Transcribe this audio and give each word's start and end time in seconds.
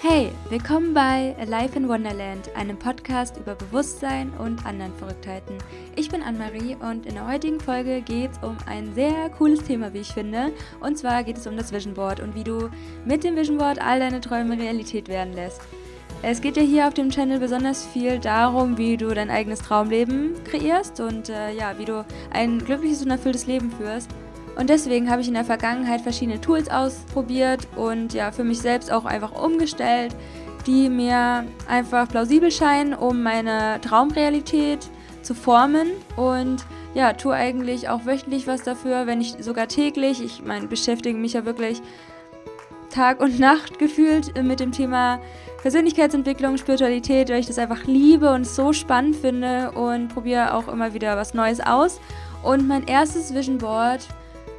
Hey, 0.00 0.30
willkommen 0.48 0.94
bei 0.94 1.34
Life 1.44 1.76
in 1.76 1.88
Wonderland, 1.88 2.54
einem 2.54 2.78
Podcast 2.78 3.36
über 3.36 3.56
Bewusstsein 3.56 4.30
und 4.38 4.64
anderen 4.64 4.94
Verrücktheiten. 4.94 5.58
Ich 5.96 6.08
bin 6.08 6.22
Anne-Marie 6.22 6.76
und 6.76 7.04
in 7.04 7.14
der 7.14 7.26
heutigen 7.26 7.58
Folge 7.58 8.00
geht 8.02 8.30
es 8.30 8.38
um 8.38 8.56
ein 8.66 8.94
sehr 8.94 9.28
cooles 9.30 9.64
Thema, 9.64 9.92
wie 9.92 9.98
ich 9.98 10.12
finde. 10.12 10.52
Und 10.78 10.98
zwar 10.98 11.24
geht 11.24 11.36
es 11.36 11.48
um 11.48 11.56
das 11.56 11.72
Vision 11.72 11.94
Board 11.94 12.20
und 12.20 12.36
wie 12.36 12.44
du 12.44 12.70
mit 13.04 13.24
dem 13.24 13.34
Vision 13.34 13.58
Board 13.58 13.80
all 13.80 13.98
deine 13.98 14.20
Träume 14.20 14.56
Realität 14.56 15.08
werden 15.08 15.32
lässt. 15.32 15.62
Es 16.22 16.40
geht 16.40 16.56
ja 16.56 16.62
hier 16.62 16.86
auf 16.86 16.94
dem 16.94 17.10
Channel 17.10 17.40
besonders 17.40 17.84
viel 17.84 18.20
darum, 18.20 18.78
wie 18.78 18.96
du 18.96 19.12
dein 19.12 19.30
eigenes 19.30 19.62
Traumleben 19.62 20.34
kreierst 20.44 21.00
und 21.00 21.28
äh, 21.28 21.52
ja, 21.56 21.76
wie 21.76 21.86
du 21.86 22.04
ein 22.30 22.58
glückliches 22.58 23.02
und 23.02 23.10
erfülltes 23.10 23.48
Leben 23.48 23.72
führst. 23.72 24.10
Und 24.58 24.70
deswegen 24.70 25.08
habe 25.08 25.22
ich 25.22 25.28
in 25.28 25.34
der 25.34 25.44
Vergangenheit 25.44 26.00
verschiedene 26.00 26.40
Tools 26.40 26.68
ausprobiert 26.68 27.68
und 27.76 28.12
ja, 28.12 28.32
für 28.32 28.42
mich 28.42 28.58
selbst 28.58 28.90
auch 28.90 29.04
einfach 29.04 29.30
umgestellt, 29.40 30.16
die 30.66 30.88
mir 30.88 31.44
einfach 31.68 32.08
plausibel 32.08 32.50
scheinen, 32.50 32.92
um 32.92 33.22
meine 33.22 33.80
Traumrealität 33.80 34.80
zu 35.22 35.34
formen. 35.34 35.86
Und 36.16 36.64
ja, 36.92 37.12
tue 37.12 37.34
eigentlich 37.34 37.88
auch 37.88 38.04
wöchentlich 38.04 38.48
was 38.48 38.62
dafür, 38.62 39.06
wenn 39.06 39.18
nicht 39.18 39.44
sogar 39.44 39.68
täglich. 39.68 40.20
Ich 40.20 40.42
meine, 40.44 40.66
beschäftige 40.66 41.16
mich 41.16 41.34
ja 41.34 41.44
wirklich 41.44 41.80
Tag 42.90 43.20
und 43.20 43.38
Nacht 43.38 43.78
gefühlt 43.78 44.42
mit 44.42 44.58
dem 44.58 44.72
Thema 44.72 45.20
Persönlichkeitsentwicklung, 45.62 46.56
Spiritualität, 46.56 47.30
weil 47.30 47.38
ich 47.38 47.46
das 47.46 47.58
einfach 47.58 47.84
liebe 47.84 48.32
und 48.32 48.44
so 48.44 48.72
spannend 48.72 49.14
finde 49.14 49.70
und 49.70 50.08
probiere 50.08 50.54
auch 50.54 50.66
immer 50.66 50.94
wieder 50.94 51.16
was 51.16 51.32
Neues 51.32 51.60
aus. 51.60 52.00
Und 52.42 52.66
mein 52.66 52.88
erstes 52.88 53.32
Vision 53.32 53.58
Board 53.58 54.08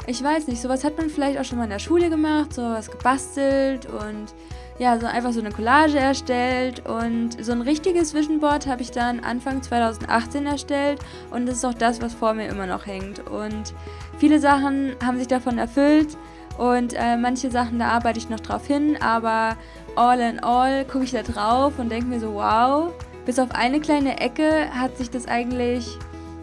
ich 0.08 0.24
weiß 0.24 0.48
nicht, 0.48 0.62
sowas 0.62 0.84
hat 0.84 0.98
man 0.98 1.10
vielleicht 1.10 1.40
auch 1.40 1.46
schon 1.46 1.58
mal 1.58 1.66
in 1.66 1.70
der 1.70 1.80
Schule 1.80 2.10
gemacht, 2.10 2.54
sowas 2.54 2.90
gebastelt 2.90 3.86
und 3.86 4.34
ja, 4.80 4.98
so 4.98 5.08
einfach 5.08 5.34
so 5.34 5.42
eine 5.42 5.52
Collage 5.52 6.00
erstellt 6.00 6.88
und 6.88 7.44
so 7.44 7.52
ein 7.52 7.62
richtiges 7.62 8.14
Vision 8.14 8.40
Board 8.40 8.66
habe 8.66 8.82
ich 8.82 8.92
dann 8.92 9.20
Anfang 9.20 9.62
2018 9.62 10.46
erstellt 10.46 11.00
und 11.32 11.46
das 11.46 11.56
ist 11.58 11.66
auch 11.66 11.74
das, 11.74 12.02
was 12.02 12.14
vor 12.14 12.34
mir 12.34 12.48
immer 12.48 12.66
noch 12.66 12.86
hängt 12.86 13.20
und 13.28 13.74
viele 14.18 14.40
Sachen 14.40 14.96
haben 15.04 15.18
sich 15.18 15.28
davon 15.28 15.58
erfüllt 15.58 16.18
und 16.58 16.94
äh, 16.94 17.18
manche 17.18 17.52
Sachen, 17.52 17.80
da 17.80 17.90
arbeite 17.90 18.20
ich 18.20 18.30
noch 18.30 18.40
drauf 18.40 18.68
hin, 18.68 18.98
aber 19.02 19.58
all 19.96 20.20
in 20.20 20.40
all 20.40 20.86
gucke 20.86 21.04
ich 21.04 21.12
da 21.12 21.24
drauf 21.24 21.74
und 21.78 21.90
denke 21.90 22.08
mir 22.08 22.20
so, 22.20 22.34
wow, 22.34 22.94
bis 23.26 23.38
auf 23.38 23.52
eine 23.52 23.80
kleine 23.80 24.20
Ecke 24.20 24.70
hat 24.74 24.98
sich 24.98 25.10
das 25.10 25.28
eigentlich, 25.28 25.98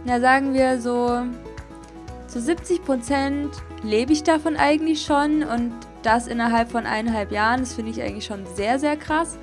na 0.05 0.21
sagen 0.21 0.55
wir 0.55 0.81
so 0.81 1.23
zu 2.27 2.41
70 2.41 2.85
Prozent 2.85 3.51
lebe 3.83 4.13
ich 4.13 4.23
davon 4.23 4.57
eigentlich 4.57 5.03
schon 5.05 5.43
und 5.43 5.73
das 6.03 6.27
innerhalb 6.27 6.71
von 6.71 6.87
eineinhalb 6.87 7.33
Jahren. 7.33 7.61
Das 7.61 7.75
finde 7.75 7.91
ich 7.91 8.03
eigentlich 8.03 8.27
schon 8.27 8.47
sehr, 8.55 8.79
sehr 8.79 8.97
krass. 8.97 9.39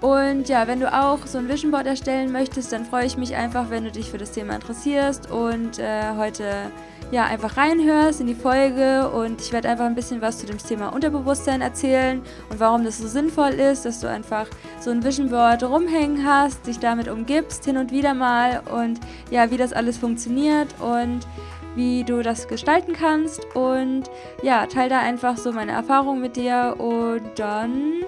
Und 0.00 0.48
ja, 0.48 0.66
wenn 0.66 0.80
du 0.80 0.92
auch 0.92 1.26
so 1.26 1.36
ein 1.36 1.48
Vision 1.48 1.70
Board 1.70 1.86
erstellen 1.86 2.32
möchtest, 2.32 2.72
dann 2.72 2.86
freue 2.86 3.04
ich 3.04 3.18
mich 3.18 3.36
einfach, 3.36 3.68
wenn 3.68 3.84
du 3.84 3.90
dich 3.90 4.10
für 4.10 4.16
das 4.16 4.32
Thema 4.32 4.54
interessierst 4.54 5.30
und 5.30 5.78
äh, 5.78 6.14
heute 6.16 6.70
ja 7.10 7.24
einfach 7.24 7.56
reinhörst 7.56 8.20
in 8.20 8.26
die 8.26 8.34
Folge 8.34 9.10
und 9.10 9.40
ich 9.40 9.52
werde 9.52 9.68
einfach 9.68 9.84
ein 9.84 9.94
bisschen 9.94 10.22
was 10.22 10.38
zu 10.38 10.46
dem 10.46 10.56
Thema 10.56 10.88
Unterbewusstsein 10.94 11.60
erzählen 11.60 12.22
und 12.48 12.60
warum 12.60 12.84
das 12.84 12.98
so 12.98 13.08
sinnvoll 13.08 13.50
ist, 13.50 13.84
dass 13.84 14.00
du 14.00 14.08
einfach 14.08 14.46
so 14.80 14.90
ein 14.90 15.04
Vision 15.04 15.28
Board 15.28 15.64
rumhängen 15.64 16.24
hast, 16.24 16.66
dich 16.66 16.78
damit 16.78 17.08
umgibst 17.08 17.64
hin 17.64 17.76
und 17.76 17.90
wieder 17.90 18.14
mal 18.14 18.62
und 18.72 19.00
ja, 19.30 19.50
wie 19.50 19.56
das 19.56 19.72
alles 19.72 19.98
funktioniert 19.98 20.68
und 20.80 21.26
wie 21.74 22.04
du 22.04 22.22
das 22.22 22.48
gestalten 22.48 22.92
kannst. 22.92 23.44
Und 23.54 24.04
ja, 24.42 24.66
teile 24.66 24.90
da 24.90 25.00
einfach 25.00 25.36
so 25.36 25.52
meine 25.52 25.72
Erfahrungen 25.72 26.20
mit 26.20 26.36
dir. 26.36 26.74
Und 26.78 27.22
dann 27.36 28.02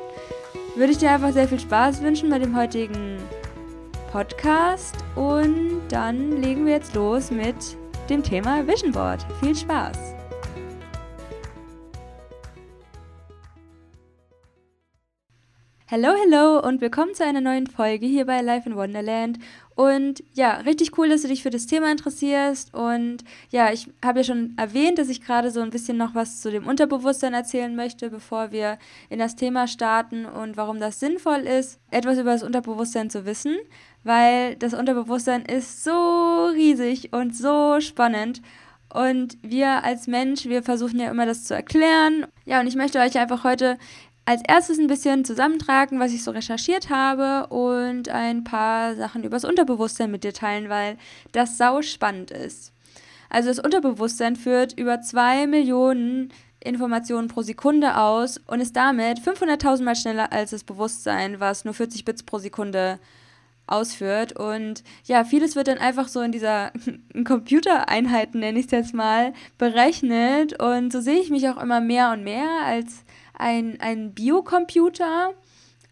würde 0.74 0.92
ich 0.92 0.98
dir 0.98 1.10
einfach 1.10 1.32
sehr 1.32 1.48
viel 1.48 1.60
Spaß 1.60 2.02
wünschen 2.02 2.30
bei 2.30 2.38
dem 2.38 2.56
heutigen 2.56 3.18
Podcast. 4.10 4.96
Und 5.16 5.80
dann 5.88 6.40
legen 6.42 6.66
wir 6.66 6.74
jetzt 6.74 6.94
los 6.94 7.30
mit 7.30 7.56
dem 8.08 8.22
Thema 8.22 8.66
Vision 8.66 8.92
Board. 8.92 9.24
Viel 9.40 9.54
Spaß! 9.54 10.11
Hallo, 15.92 16.08
hallo 16.08 16.66
und 16.66 16.80
willkommen 16.80 17.14
zu 17.14 17.22
einer 17.22 17.42
neuen 17.42 17.66
Folge 17.66 18.06
hier 18.06 18.24
bei 18.24 18.40
Life 18.40 18.66
in 18.66 18.76
Wonderland. 18.76 19.38
Und 19.74 20.24
ja, 20.32 20.54
richtig 20.60 20.96
cool, 20.96 21.10
dass 21.10 21.20
du 21.20 21.28
dich 21.28 21.42
für 21.42 21.50
das 21.50 21.66
Thema 21.66 21.92
interessierst. 21.92 22.72
Und 22.72 23.18
ja, 23.50 23.70
ich 23.70 23.90
habe 24.02 24.20
ja 24.20 24.24
schon 24.24 24.54
erwähnt, 24.56 24.98
dass 24.98 25.10
ich 25.10 25.20
gerade 25.20 25.50
so 25.50 25.60
ein 25.60 25.68
bisschen 25.68 25.98
noch 25.98 26.14
was 26.14 26.40
zu 26.40 26.50
dem 26.50 26.66
Unterbewusstsein 26.66 27.34
erzählen 27.34 27.76
möchte, 27.76 28.08
bevor 28.08 28.52
wir 28.52 28.78
in 29.10 29.18
das 29.18 29.36
Thema 29.36 29.66
starten 29.68 30.24
und 30.24 30.56
warum 30.56 30.80
das 30.80 30.98
sinnvoll 30.98 31.40
ist, 31.40 31.78
etwas 31.90 32.16
über 32.16 32.32
das 32.32 32.42
Unterbewusstsein 32.42 33.10
zu 33.10 33.26
wissen, 33.26 33.58
weil 34.02 34.56
das 34.56 34.72
Unterbewusstsein 34.72 35.42
ist 35.42 35.84
so 35.84 36.46
riesig 36.54 37.12
und 37.12 37.36
so 37.36 37.80
spannend. 37.80 38.40
Und 38.94 39.36
wir 39.42 39.84
als 39.84 40.06
Mensch, 40.06 40.46
wir 40.46 40.62
versuchen 40.62 41.00
ja 41.00 41.10
immer 41.10 41.26
das 41.26 41.44
zu 41.44 41.54
erklären. 41.54 42.26
Ja, 42.46 42.60
und 42.60 42.66
ich 42.66 42.76
möchte 42.76 42.98
euch 42.98 43.18
einfach 43.18 43.44
heute 43.44 43.78
als 44.24 44.42
erstes 44.46 44.78
ein 44.78 44.86
bisschen 44.86 45.24
zusammentragen, 45.24 45.98
was 45.98 46.12
ich 46.12 46.22
so 46.22 46.30
recherchiert 46.30 46.90
habe 46.90 47.48
und 47.48 48.08
ein 48.08 48.44
paar 48.44 48.94
Sachen 48.94 49.24
übers 49.24 49.44
Unterbewusstsein 49.44 50.10
mit 50.10 50.24
dir 50.24 50.32
teilen, 50.32 50.68
weil 50.68 50.96
das 51.32 51.58
sau 51.58 51.82
spannend 51.82 52.30
ist. 52.30 52.72
Also 53.28 53.48
das 53.48 53.58
Unterbewusstsein 53.58 54.36
führt 54.36 54.78
über 54.78 55.00
zwei 55.00 55.46
Millionen 55.46 56.32
Informationen 56.60 57.28
pro 57.28 57.42
Sekunde 57.42 57.96
aus 57.96 58.38
und 58.46 58.60
ist 58.60 58.76
damit 58.76 59.18
500.000 59.18 59.82
Mal 59.82 59.96
schneller 59.96 60.32
als 60.32 60.50
das 60.50 60.62
Bewusstsein, 60.62 61.40
was 61.40 61.64
nur 61.64 61.74
40 61.74 62.04
Bits 62.04 62.22
pro 62.22 62.38
Sekunde 62.38 63.00
ausführt. 63.66 64.38
Und 64.38 64.84
ja, 65.04 65.24
vieles 65.24 65.56
wird 65.56 65.68
dann 65.68 65.78
einfach 65.78 66.08
so 66.08 66.20
in 66.20 66.30
dieser 66.30 66.72
Computereinheiten, 67.24 68.40
nenne 68.40 68.58
ich 68.58 68.66
es 68.66 68.72
jetzt 68.72 68.94
mal, 68.94 69.32
berechnet. 69.58 70.60
Und 70.60 70.92
so 70.92 71.00
sehe 71.00 71.20
ich 71.20 71.30
mich 71.30 71.48
auch 71.48 71.60
immer 71.60 71.80
mehr 71.80 72.12
und 72.12 72.22
mehr 72.22 72.48
als 72.64 73.04
ein, 73.34 73.80
ein 73.80 74.12
Biocomputer. 74.12 75.34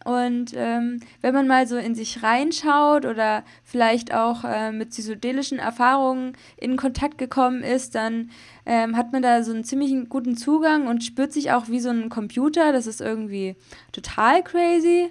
Und 0.05 0.53
ähm, 0.56 1.01
wenn 1.21 1.34
man 1.34 1.47
mal 1.47 1.67
so 1.67 1.77
in 1.77 1.95
sich 1.95 2.23
reinschaut 2.23 3.05
oder 3.05 3.45
vielleicht 3.65 4.15
auch 4.15 4.45
äh, 4.45 4.73
mit 4.73 4.91
psychedelischen 4.91 5.59
Erfahrungen 5.59 6.33
in 6.56 6.79
Kontakt 6.79 7.19
gekommen 7.19 7.62
ist, 7.62 7.95
dann 7.95 8.31
ähm, 8.65 8.97
hat 8.97 9.12
man 9.12 9.21
da 9.21 9.43
so 9.43 9.53
einen 9.53 9.65
ziemlich 9.65 9.93
guten 10.09 10.39
Zugang 10.39 10.87
und 10.87 11.05
spürt 11.05 11.34
sich 11.34 11.53
auch 11.53 11.69
wie 11.69 11.81
so 11.81 11.91
ein 11.91 12.09
Computer. 12.09 12.73
Das 12.73 12.87
ist 12.87 13.03
irgendwie 13.03 13.56
total 13.93 14.43
crazy. 14.43 15.11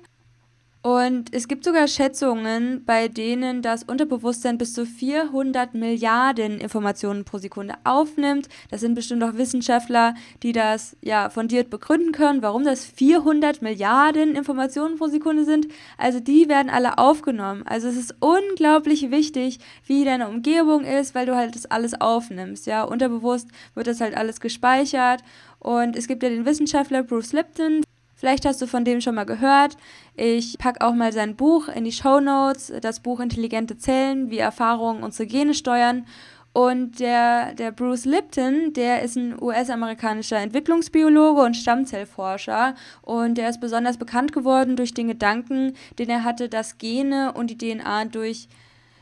Und 0.82 1.34
es 1.34 1.50
gibt 1.50 1.66
sogar 1.66 1.90
Schätzungen, 1.90 2.86
bei 2.86 3.10
denen 3.10 3.62
das 3.62 3.84
Unterbewusstsein 3.84 4.58
bis 4.58 4.74
zu 4.74 4.86
400 4.86 5.74
Milliarden 5.74 6.58
Informationen 6.58 7.26
pro 7.26 7.38
Sekunde 7.38 7.74
aufnimmt. 7.84 8.48
Das 8.72 8.80
sind 8.80 8.96
bestimmt 8.96 9.22
auch 9.26 9.34
Wissenschaftler, 9.34 10.14
die 10.42 10.54
das 10.54 10.96
ja 11.02 11.30
fundiert 11.30 11.70
begründen 11.70 12.14
können, 12.14 12.42
warum 12.42 12.64
das 12.64 12.86
400 12.86 13.62
Milliarden 13.62 14.36
Informationen 14.36 14.98
pro 14.98 15.08
Sekunde 15.08 15.44
sind. 15.44 15.68
Also 15.98 16.22
die 16.22 16.48
werden 16.48 16.70
alle 16.70 16.98
aufgenommen. 16.98 17.64
Also 17.68 17.90
es 17.90 17.98
ist 17.98 18.16
unglaublich 18.22 19.12
wichtig, 19.12 19.60
wie 19.86 20.06
deine 20.06 20.30
Umgebung 20.30 20.86
ist, 20.86 21.14
weil 21.14 21.26
du 21.26 21.36
halt 21.36 21.56
das 21.56 21.66
alles 21.66 22.00
aufnimmst. 22.00 22.68
Ja, 22.68 22.84
unterbewusst 22.84 23.50
wird 23.76 23.88
das 23.88 24.00
halt 24.00 24.16
alles 24.16 24.40
gespeichert. 24.40 25.26
Und 25.60 25.98
es 25.98 26.08
gibt 26.08 26.24
ja 26.24 26.30
den 26.30 26.46
Wissenschaftler 26.46 27.04
Bruce 27.04 27.34
Lipton, 27.34 27.82
Vielleicht 28.20 28.46
hast 28.46 28.62
du 28.62 28.68
von 28.68 28.84
dem 28.84 29.00
schon 29.00 29.16
mal 29.16 29.24
gehört. 29.24 29.78
Ich 30.14 30.58
packe 30.58 30.86
auch 30.86 30.94
mal 30.94 31.14
sein 31.14 31.38
Buch 31.38 31.70
in 31.70 31.86
die 31.86 31.94
Show 31.94 32.20
Notes, 32.20 32.70
das 32.82 33.00
Buch 33.00 33.22
Intelligente 33.22 33.78
Zellen, 33.78 34.30
wie 34.30 34.40
Erfahrungen 34.40 35.04
unsere 35.04 35.26
Gene 35.26 35.54
steuern. 35.54 36.06
Und 36.52 37.00
der, 37.00 37.54
der 37.54 37.72
Bruce 37.72 38.04
Lipton, 38.04 38.74
der 38.74 39.04
ist 39.04 39.16
ein 39.16 39.42
US-amerikanischer 39.42 40.36
Entwicklungsbiologe 40.36 41.40
und 41.40 41.56
Stammzellforscher. 41.56 42.76
Und 43.04 43.38
der 43.38 43.50
ist 43.50 43.62
besonders 43.62 43.96
bekannt 43.96 44.34
geworden 44.34 44.76
durch 44.76 44.94
den 44.94 45.08
Gedanken, 45.08 45.72
den 45.98 46.10
er 46.10 46.26
hatte, 46.26 46.50
dass 46.50 46.78
Gene 46.78 47.32
und 47.32 47.50
die 47.50 47.58
DNA 47.58 48.04
durch 48.04 48.50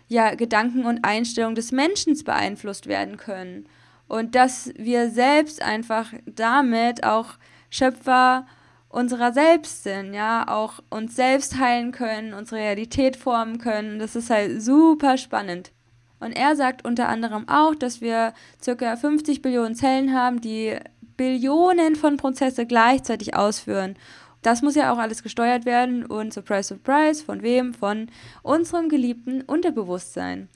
ja, 0.08 0.36
Gedanken 0.36 0.86
und 0.86 1.04
Einstellungen 1.04 1.56
des 1.56 1.72
Menschen 1.72 2.16
beeinflusst 2.24 2.86
werden 2.86 3.18
können. 3.18 3.66
Und 4.08 4.36
dass 4.36 4.72
wir 4.78 5.10
selbst 5.10 5.64
einfach 5.64 6.14
damit 6.28 7.04
auch 7.04 7.30
Schöpfer 7.72 8.46
unserer 8.90 9.34
selbst 9.34 9.84
sind, 9.84 10.14
ja, 10.14 10.48
auch 10.48 10.76
uns 10.90 11.16
selbst 11.16 11.60
heilen 11.60 11.92
können, 11.92 12.34
unsere 12.34 12.62
Realität 12.62 13.16
formen 13.16 13.58
können. 13.58 14.00
Das 14.00 14.16
ist 14.16 14.30
halt 14.30 14.62
super 14.62 15.18
spannend. 15.18 15.72
Und 16.20 16.32
er 16.32 16.56
sagt 16.56 16.86
unter 16.86 17.10
anderem 17.10 17.48
auch, 17.48 17.76
dass 17.76 18.02
wir 18.02 18.34
ca. 18.64 18.96
50 18.96 19.42
Billionen 19.42 19.76
Zellen 19.76 20.14
haben, 20.14 20.42
die 20.42 20.76
Billionen 21.16 21.96
von 21.96 22.18
Prozesse 22.18 22.66
gleichzeitig 22.66 23.36
ausführen. 23.36 23.96
Das 24.42 24.62
muss 24.62 24.76
ja 24.76 24.94
auch 24.94 24.98
alles 24.98 25.24
gesteuert 25.24 25.66
werden 25.66 26.06
und 26.06 26.34
surprise, 26.34 26.70
surprise, 26.70 27.24
von 27.24 27.42
wem? 27.42 27.74
Von 27.74 28.08
unserem 28.44 28.88
geliebten 28.88 29.42
Unterbewusstsein. 29.42 30.48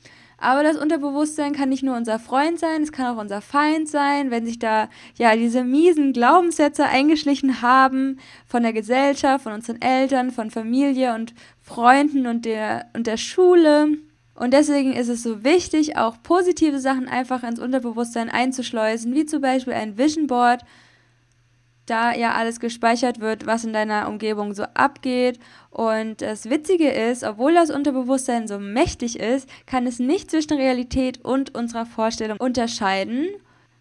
Aber 0.41 0.63
das 0.63 0.75
Unterbewusstsein 0.75 1.53
kann 1.53 1.69
nicht 1.69 1.83
nur 1.83 1.95
unser 1.95 2.17
Freund 2.17 2.57
sein, 2.57 2.81
es 2.81 2.91
kann 2.91 3.15
auch 3.15 3.21
unser 3.21 3.41
Feind 3.41 3.87
sein, 3.87 4.31
wenn 4.31 4.43
sich 4.43 4.57
da 4.57 4.89
ja 5.15 5.35
diese 5.35 5.63
miesen 5.63 6.13
Glaubenssätze 6.13 6.85
eingeschlichen 6.85 7.61
haben 7.61 8.17
von 8.47 8.63
der 8.63 8.73
Gesellschaft, 8.73 9.43
von 9.43 9.53
unseren 9.53 9.79
Eltern, 9.79 10.31
von 10.31 10.49
Familie 10.49 11.13
und 11.13 11.35
Freunden 11.61 12.25
und 12.25 12.45
der, 12.45 12.87
und 12.95 13.05
der 13.05 13.17
Schule. 13.17 13.89
Und 14.33 14.51
deswegen 14.51 14.93
ist 14.93 15.09
es 15.09 15.21
so 15.21 15.43
wichtig, 15.43 15.95
auch 15.97 16.15
positive 16.23 16.79
Sachen 16.79 17.07
einfach 17.07 17.43
ins 17.43 17.59
Unterbewusstsein 17.59 18.27
einzuschleusen, 18.27 19.13
wie 19.13 19.27
zum 19.27 19.41
Beispiel 19.41 19.73
ein 19.73 19.99
Vision 19.99 20.25
Board, 20.25 20.63
da 21.91 22.15
ja 22.15 22.33
alles 22.33 22.59
gespeichert 22.59 23.19
wird, 23.19 23.45
was 23.45 23.65
in 23.65 23.73
deiner 23.73 24.07
Umgebung 24.07 24.53
so 24.53 24.63
abgeht. 24.73 25.39
Und 25.69 26.21
das 26.21 26.49
Witzige 26.49 26.89
ist, 26.89 27.23
obwohl 27.23 27.53
das 27.53 27.69
Unterbewusstsein 27.69 28.47
so 28.47 28.57
mächtig 28.59 29.19
ist, 29.19 29.49
kann 29.65 29.85
es 29.85 29.99
nicht 29.99 30.31
zwischen 30.31 30.53
Realität 30.53 31.23
und 31.23 31.53
unserer 31.53 31.85
Vorstellung 31.85 32.39
unterscheiden, 32.39 33.27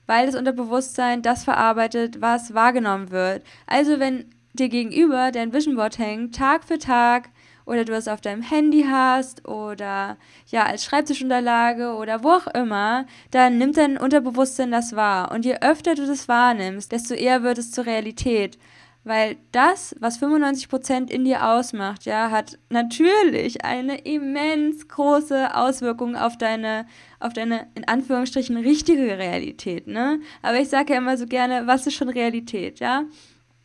weil 0.07 0.27
das 0.27 0.35
Unterbewusstsein 0.35 1.23
das 1.23 1.45
verarbeitet, 1.45 2.21
was 2.21 2.53
wahrgenommen 2.53 3.11
wird. 3.11 3.45
Also 3.67 4.01
wenn 4.01 4.27
dir 4.53 4.69
gegenüber 4.69 5.31
dein 5.31 5.53
Vision 5.53 5.77
Board 5.77 5.99
hängt, 5.99 6.35
Tag 6.35 6.65
für 6.65 6.79
Tag, 6.79 7.31
oder 7.67 7.85
du 7.85 7.95
es 7.95 8.09
auf 8.09 8.21
deinem 8.21 8.43
Handy 8.43 8.85
hast 8.89 9.47
oder 9.47 10.17
ja 10.47 10.65
als 10.65 10.85
Schreibtischunterlage 10.85 11.95
oder 11.95 12.25
wo 12.25 12.31
auch 12.31 12.47
immer, 12.49 13.07
dann 13.31 13.59
nimmt 13.59 13.77
dein 13.77 13.97
Unterbewusstsein 13.97 14.71
das 14.71 14.97
wahr. 14.97 15.31
Und 15.33 15.45
je 15.45 15.57
öfter 15.61 15.95
du 15.95 16.07
das 16.07 16.29
wahrnimmst, 16.29 16.93
desto 16.93 17.15
eher 17.15 17.43
wird 17.43 17.59
es 17.59 17.73
zur 17.73 17.87
Realität. 17.87 18.59
Weil 19.03 19.39
das, 19.53 19.97
was 19.99 20.21
95% 20.21 21.11
in 21.11 21.25
dir 21.25 21.47
ausmacht, 21.47 22.05
ja, 22.05 22.31
hat 22.31 22.59
natürlich 22.69 23.65
eine 23.65 23.97
immens 24.01 24.89
große 24.89 25.57
Auswirkung 25.57 26.17
auf 26.17 26.37
deine, 26.37 26.87
auf 27.19 27.33
deine, 27.33 27.67
in 27.75 27.89
Anführungsstrichen, 27.89 28.59
richtige 28.59 29.17
Realität, 29.17 29.87
ne? 29.87 30.21
Aber 30.43 30.59
ich 30.61 30.69
sage 30.69 30.93
ja 30.93 30.99
immer 30.99 31.17
so 31.17 31.27
gerne, 31.27 31.67
was 31.67 31.87
ist 31.87 31.95
schon 31.95 32.11
Realität, 32.11 32.81
ja? 32.81 33.05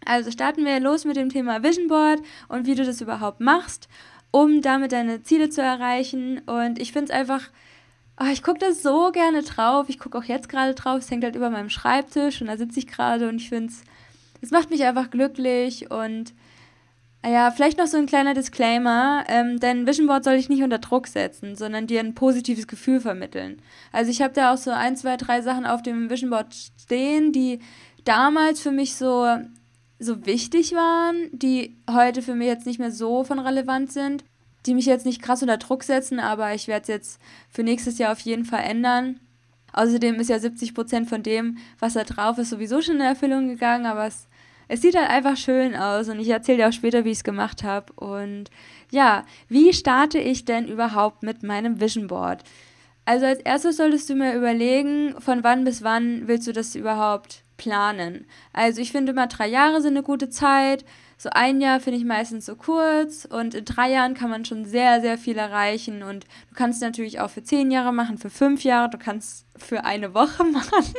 Also 0.06 0.31
starten 0.31 0.63
wir 0.66 0.80
los 0.80 1.06
mit 1.06 1.16
dem 1.16 1.30
Thema 1.30 1.63
Vision 1.63 1.88
Board 1.88 2.22
und 2.48 2.68
wie 2.68 2.75
du 2.75 2.86
das 2.86 3.02
überhaupt 3.02 3.42
machst, 3.42 3.90
um 4.31 4.62
damit 4.62 4.92
deine 4.92 5.24
Ziele 5.24 5.50
zu 5.50 5.62
erreichen. 5.62 6.40
Und 6.46 6.80
ich 6.80 6.92
finde 6.92 7.12
es 7.12 7.18
einfach, 7.18 7.50
oh, 8.19 8.30
ich 8.31 8.44
gucke 8.44 8.60
da 8.60 8.72
so 8.72 9.12
gerne 9.12 9.42
drauf. 9.42 9.90
Ich 9.90 10.00
gucke 10.00 10.18
auch 10.18 10.24
jetzt 10.24 10.50
gerade 10.50 10.74
drauf. 10.74 11.00
Es 11.00 11.12
hängt 11.12 11.24
halt 11.24 11.36
über 11.36 11.50
meinem 11.50 11.69
Schreibtisch 11.69 12.42
und 12.42 12.48
da 12.48 12.57
sitze 12.57 12.80
ich 12.80 12.88
gerade 12.88 13.28
und 13.28 13.38
ich 13.38 13.50
finde 13.50 13.74
es, 13.74 13.84
es 14.42 14.52
macht 14.52 14.69
mich 14.69 14.84
einfach 14.84 15.10
glücklich 15.10 15.90
und 15.90 16.34
ja, 17.25 17.50
vielleicht 17.50 17.80
noch 17.80 17.88
so 17.88 17.98
ein 17.98 18.06
kleiner 18.06 18.36
Disclaimer, 18.36 19.24
ähm, 19.28 19.60
denn 19.60 19.88
Vision 19.88 20.06
Board 20.06 20.24
soll 20.24 20.36
ich 20.36 20.48
nicht 20.48 20.62
unter 20.62 20.78
Druck 20.78 21.08
setzen, 21.08 21.56
sondern 21.56 21.88
dir 21.88 22.00
ein 22.00 22.13
positives 22.13 22.68
Gefühl 22.68 23.00
vermitteln. 23.01 23.62
Also 23.92 24.12
ich 24.12 24.22
habe 24.22 24.34
da 24.34 24.54
auch 24.54 24.58
so 24.58 24.69
ein, 24.69 24.96
zwei, 24.96 25.18
drei 25.18 25.42
Sachen 25.42 25.66
auf 25.66 25.81
dem 25.81 26.10
Vision 26.12 26.30
Board 26.30 26.54
stehen, 26.54 27.31
die 27.31 27.60
damals 28.04 28.60
für 28.60 28.72
mich 28.72 28.96
so 28.96 29.25
so 30.00 30.26
wichtig 30.26 30.74
waren, 30.74 31.30
die 31.32 31.78
heute 31.90 32.22
für 32.22 32.36
mich 32.36 32.48
jetzt 32.48 32.66
nicht 32.66 32.80
mehr 32.80 32.92
so 32.92 33.24
von 33.24 33.40
relevant 33.40 33.92
sind, 33.92 34.24
die 34.66 34.74
mich 34.74 34.86
jetzt 34.86 35.06
nicht 35.06 35.22
krass 35.22 35.42
unter 35.42 35.58
Druck 35.58 35.84
setzen, 35.84 36.20
aber 36.20 36.54
ich 36.54 36.68
werde 36.68 36.84
es 36.84 36.88
jetzt 36.88 37.22
für 37.50 37.64
nächstes 37.64 37.98
Jahr 37.98 38.12
auf 38.12 38.20
jeden 38.20 38.46
Fall 38.46 38.64
ändern. 38.64 39.20
Außerdem 39.74 40.16
ist 40.16 40.30
ja 40.30 40.40
70 40.40 40.74
Prozent 40.74 41.10
von 41.10 41.22
dem, 41.22 41.58
was 41.80 41.94
da 41.94 42.04
drauf 42.04 42.38
ist, 42.38 42.50
sowieso 42.50 42.82
schon 42.82 42.96
in 42.96 43.02
Erfüllung 43.02 43.48
gegangen, 43.48 43.86
aber 43.86 44.08
es, 44.08 44.28
es 44.68 44.82
sieht 44.82 44.96
halt 44.96 45.10
einfach 45.10 45.38
schön 45.38 45.76
aus 45.76 46.10
und 46.10 46.20
ich 46.20 46.30
erzähle 46.30 46.60
dir 46.60 46.70
auch 46.70 46.74
später, 46.74 47.06
wie 47.06 47.12
ich 47.12 47.20
es 47.20 47.24
gemacht 47.24 47.64
habe. 47.64 47.94
Und 47.94 48.50
ja, 48.92 49.26
wie 49.50 49.74
starte 49.74 50.18
ich 50.18 50.46
denn 50.46 50.68
überhaupt 50.68 51.24
mit 51.24 51.44
meinem 51.44 51.80
Vision 51.80 52.08
Board? 52.08 52.44
Also 53.06 53.28
als 53.28 53.40
erstes 53.42 53.78
solltest 53.78 54.10
du 54.10 54.16
mir 54.16 54.36
überlegen, 54.36 55.16
von 55.20 55.44
wann 55.44 55.64
bis 55.64 55.84
wann 55.84 56.28
willst 56.28 56.48
du 56.48 56.54
das 56.54 56.74
überhaupt 56.74 57.45
planen. 57.57 58.25
Also 58.54 58.81
ich 58.81 58.92
finde 58.92 59.12
immer 59.12 59.28
drei 59.28 59.48
Jahre 59.48 59.81
sind 59.81 59.94
eine 59.94 60.04
gute 60.04 60.30
Zeit. 60.30 60.86
So 61.18 61.30
ein 61.31 61.62
Jahr 61.62 61.80
finde 61.80 62.00
ich 62.00 62.06
meistens 62.06 62.46
so 62.46 62.56
kurz 62.56 63.25
und 63.25 63.54
in 63.54 63.66
drei 63.66 63.92
Jahren 63.92 64.16
kann 64.16 64.30
man 64.30 64.44
schon 64.44 64.66
sehr, 64.66 65.00
sehr 65.00 65.18
viel 65.18 65.38
erreichen 65.38 66.04
und 66.04 66.25
du 66.50 66.56
kannst 66.56 66.81
natürlich 66.81 67.22
auch 67.22 67.30
für 67.30 67.44
zehn 67.44 67.72
Jahre 67.72 67.94
machen, 67.94 68.18
für 68.18 68.30
fünf 68.30 68.63
Jahre, 68.63 68.90
du 68.90 68.98
kannst 68.98 69.46
für 69.56 69.86
eine 69.86 70.13
Woche 70.13 70.44
machen 70.52 70.94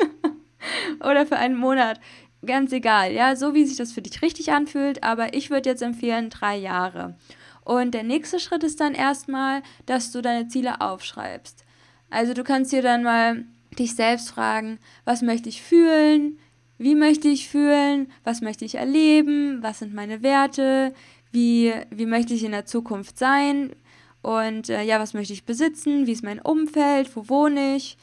oder 1.00 1.26
für 1.26 1.36
einen 1.36 1.56
Monat. 1.56 2.00
Ganz 2.44 2.72
egal, 2.72 3.12
ja, 3.12 3.34
so 3.34 3.54
wie 3.54 3.64
sich 3.64 3.76
das 3.76 3.92
für 3.92 4.02
dich 4.02 4.22
richtig 4.22 4.52
anfühlt, 4.52 5.02
aber 5.02 5.34
ich 5.34 5.50
würde 5.50 5.68
jetzt 5.68 5.82
empfehlen 5.82 6.30
drei 6.30 6.56
Jahre. 6.56 7.16
Und 7.64 7.92
der 7.92 8.04
nächste 8.04 8.38
Schritt 8.38 8.62
ist 8.62 8.80
dann 8.80 8.94
erstmal, 8.94 9.62
dass 9.86 10.12
du 10.12 10.22
deine 10.22 10.46
Ziele 10.46 10.80
aufschreibst. 10.80 11.64
Also 12.10 12.32
du 12.32 12.44
kannst 12.44 12.72
dir 12.72 12.82
dann 12.82 13.02
mal 13.02 13.44
dich 13.78 13.94
selbst 13.94 14.30
fragen, 14.30 14.78
was 15.04 15.22
möchte 15.22 15.48
ich 15.48 15.62
fühlen, 15.62 16.38
wie 16.78 16.94
möchte 16.94 17.28
ich 17.28 17.48
fühlen? 17.48 18.08
Was 18.24 18.40
möchte 18.40 18.64
ich 18.64 18.76
erleben? 18.76 19.62
Was 19.62 19.78
sind 19.78 19.94
meine 19.94 20.22
Werte? 20.22 20.92
Wie, 21.32 21.72
wie 21.90 22.06
möchte 22.06 22.34
ich 22.34 22.44
in 22.44 22.52
der 22.52 22.66
Zukunft 22.66 23.18
sein? 23.18 23.74
Und 24.22 24.68
äh, 24.70 24.82
ja, 24.82 24.98
was 24.98 25.14
möchte 25.14 25.32
ich 25.32 25.44
besitzen? 25.44 26.06
Wie 26.06 26.12
ist 26.12 26.24
mein 26.24 26.40
Umfeld? 26.40 27.14
Wo 27.14 27.28
wohne 27.28 27.76
ich? 27.76 27.96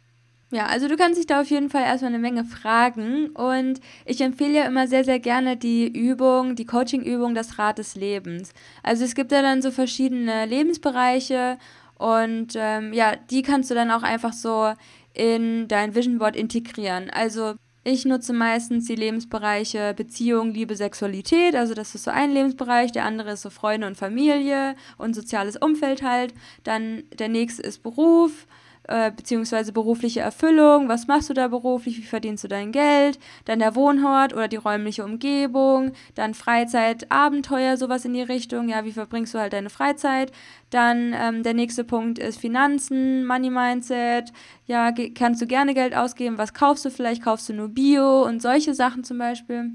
Ja, 0.52 0.68
also 0.68 0.88
du 0.88 0.96
kannst 0.98 1.20
dich 1.20 1.26
da 1.26 1.42
auf 1.42 1.50
jeden 1.50 1.72
Fall 1.72 1.82
erstmal 1.82 2.14
eine 2.14 2.20
Menge 2.20 2.46
fragen. 2.46 3.30
Und 3.30 3.80
ich 4.06 4.22
empfehle 4.22 4.54
ja 4.54 4.66
immer 4.66 4.88
sehr, 4.88 5.04
sehr 5.04 5.20
gerne 5.20 5.58
die 5.58 5.88
Übung, 5.88 6.56
die 6.56 6.66
Coaching-Übung, 6.66 7.34
das 7.34 7.58
Rad 7.58 7.80
des 7.80 7.96
Lebens. 7.96 8.54
Also 8.84 9.04
es 9.04 9.16
gibt 9.16 9.32
ja 9.32 9.42
dann 9.42 9.64
so 9.64 9.72
verschiedene 9.72 10.46
Lebensbereiche 10.46 11.58
und 11.98 12.54
ähm, 12.56 12.94
ja, 12.94 13.16
die 13.16 13.42
kannst 13.42 13.72
du 13.72 13.76
dann 13.76 13.90
auch 13.90 14.04
einfach 14.04 14.34
so 14.34 14.74
in 15.14 15.68
dein 15.68 15.96
Vision 15.96 16.20
Board 16.20 16.36
integrieren. 16.36 17.10
Also 17.10 17.56
ich 17.86 18.06
nutze 18.06 18.32
meistens 18.32 18.86
die 18.86 18.96
Lebensbereiche 18.96 19.94
Beziehung, 19.94 20.54
Liebe, 20.54 20.76
Sexualität. 20.76 21.56
Also 21.56 21.74
das 21.74 21.96
ist 21.96 22.06
so 22.06 22.12
ein 22.12 22.32
Lebensbereich. 22.32 22.94
Der 22.94 23.06
andere 23.06 23.34
ist 23.34 23.42
so 23.42 23.50
Freunde 23.50 23.88
und 23.88 23.98
Familie 23.98 24.76
und 24.98 25.14
soziales 25.14 25.58
Umfeld 25.58 26.02
halt. 26.02 26.34
Dann 26.64 27.04
der 27.20 27.28
nächste 27.28 27.62
ist 27.62 27.84
Beruf 27.84 28.48
äh, 28.88 29.12
beziehungsweise 29.12 29.72
berufliche 29.72 30.20
Erfüllung. 30.20 30.90
Was 30.90 31.08
machst 31.08 31.30
du 31.30 31.34
da 31.34 31.48
beruflich? 31.48 31.98
Wie 31.98 32.04
verdienst 32.04 32.44
du 32.44 32.48
dein 32.48 32.72
Geld? 32.72 33.20
Dann 33.46 33.60
der 33.60 33.76
Wohnort 33.76 34.34
oder 34.34 34.48
die 34.48 34.58
räumliche 34.58 35.04
Umgebung. 35.06 35.94
Dann 36.16 36.34
Freizeit, 36.34 37.12
Abenteuer, 37.12 37.78
sowas 37.78 38.06
in 38.06 38.14
die 38.14 38.22
Richtung. 38.22 38.68
Ja, 38.70 38.84
wie 38.86 38.92
verbringst 38.92 39.34
du 39.34 39.40
halt 39.40 39.54
deine 39.54 39.70
Freizeit? 39.70 40.32
Dann 40.70 41.16
ähm, 41.18 41.44
der 41.44 41.54
nächste 41.54 41.84
Punkt 41.84 42.20
ist 42.20 42.40
Finanzen, 42.40 43.26
Money 43.26 43.50
Mindset. 43.50 44.34
Ja, 44.66 44.92
kannst 45.16 45.42
du 45.42 45.48
gerne 45.48 45.74
Geld 45.74 45.96
ausgeben? 45.96 46.38
Was 46.38 46.54
kaufst 46.54 46.84
du 46.86 46.90
vielleicht? 46.90 47.24
Kaufst 47.24 47.48
du 47.50 47.54
nur 47.54 47.70
Bio 47.70 48.24
und 48.24 48.42
solche 48.42 48.74
Sachen 48.74 49.04
zum 49.04 49.18
Beispiel? 49.18 49.72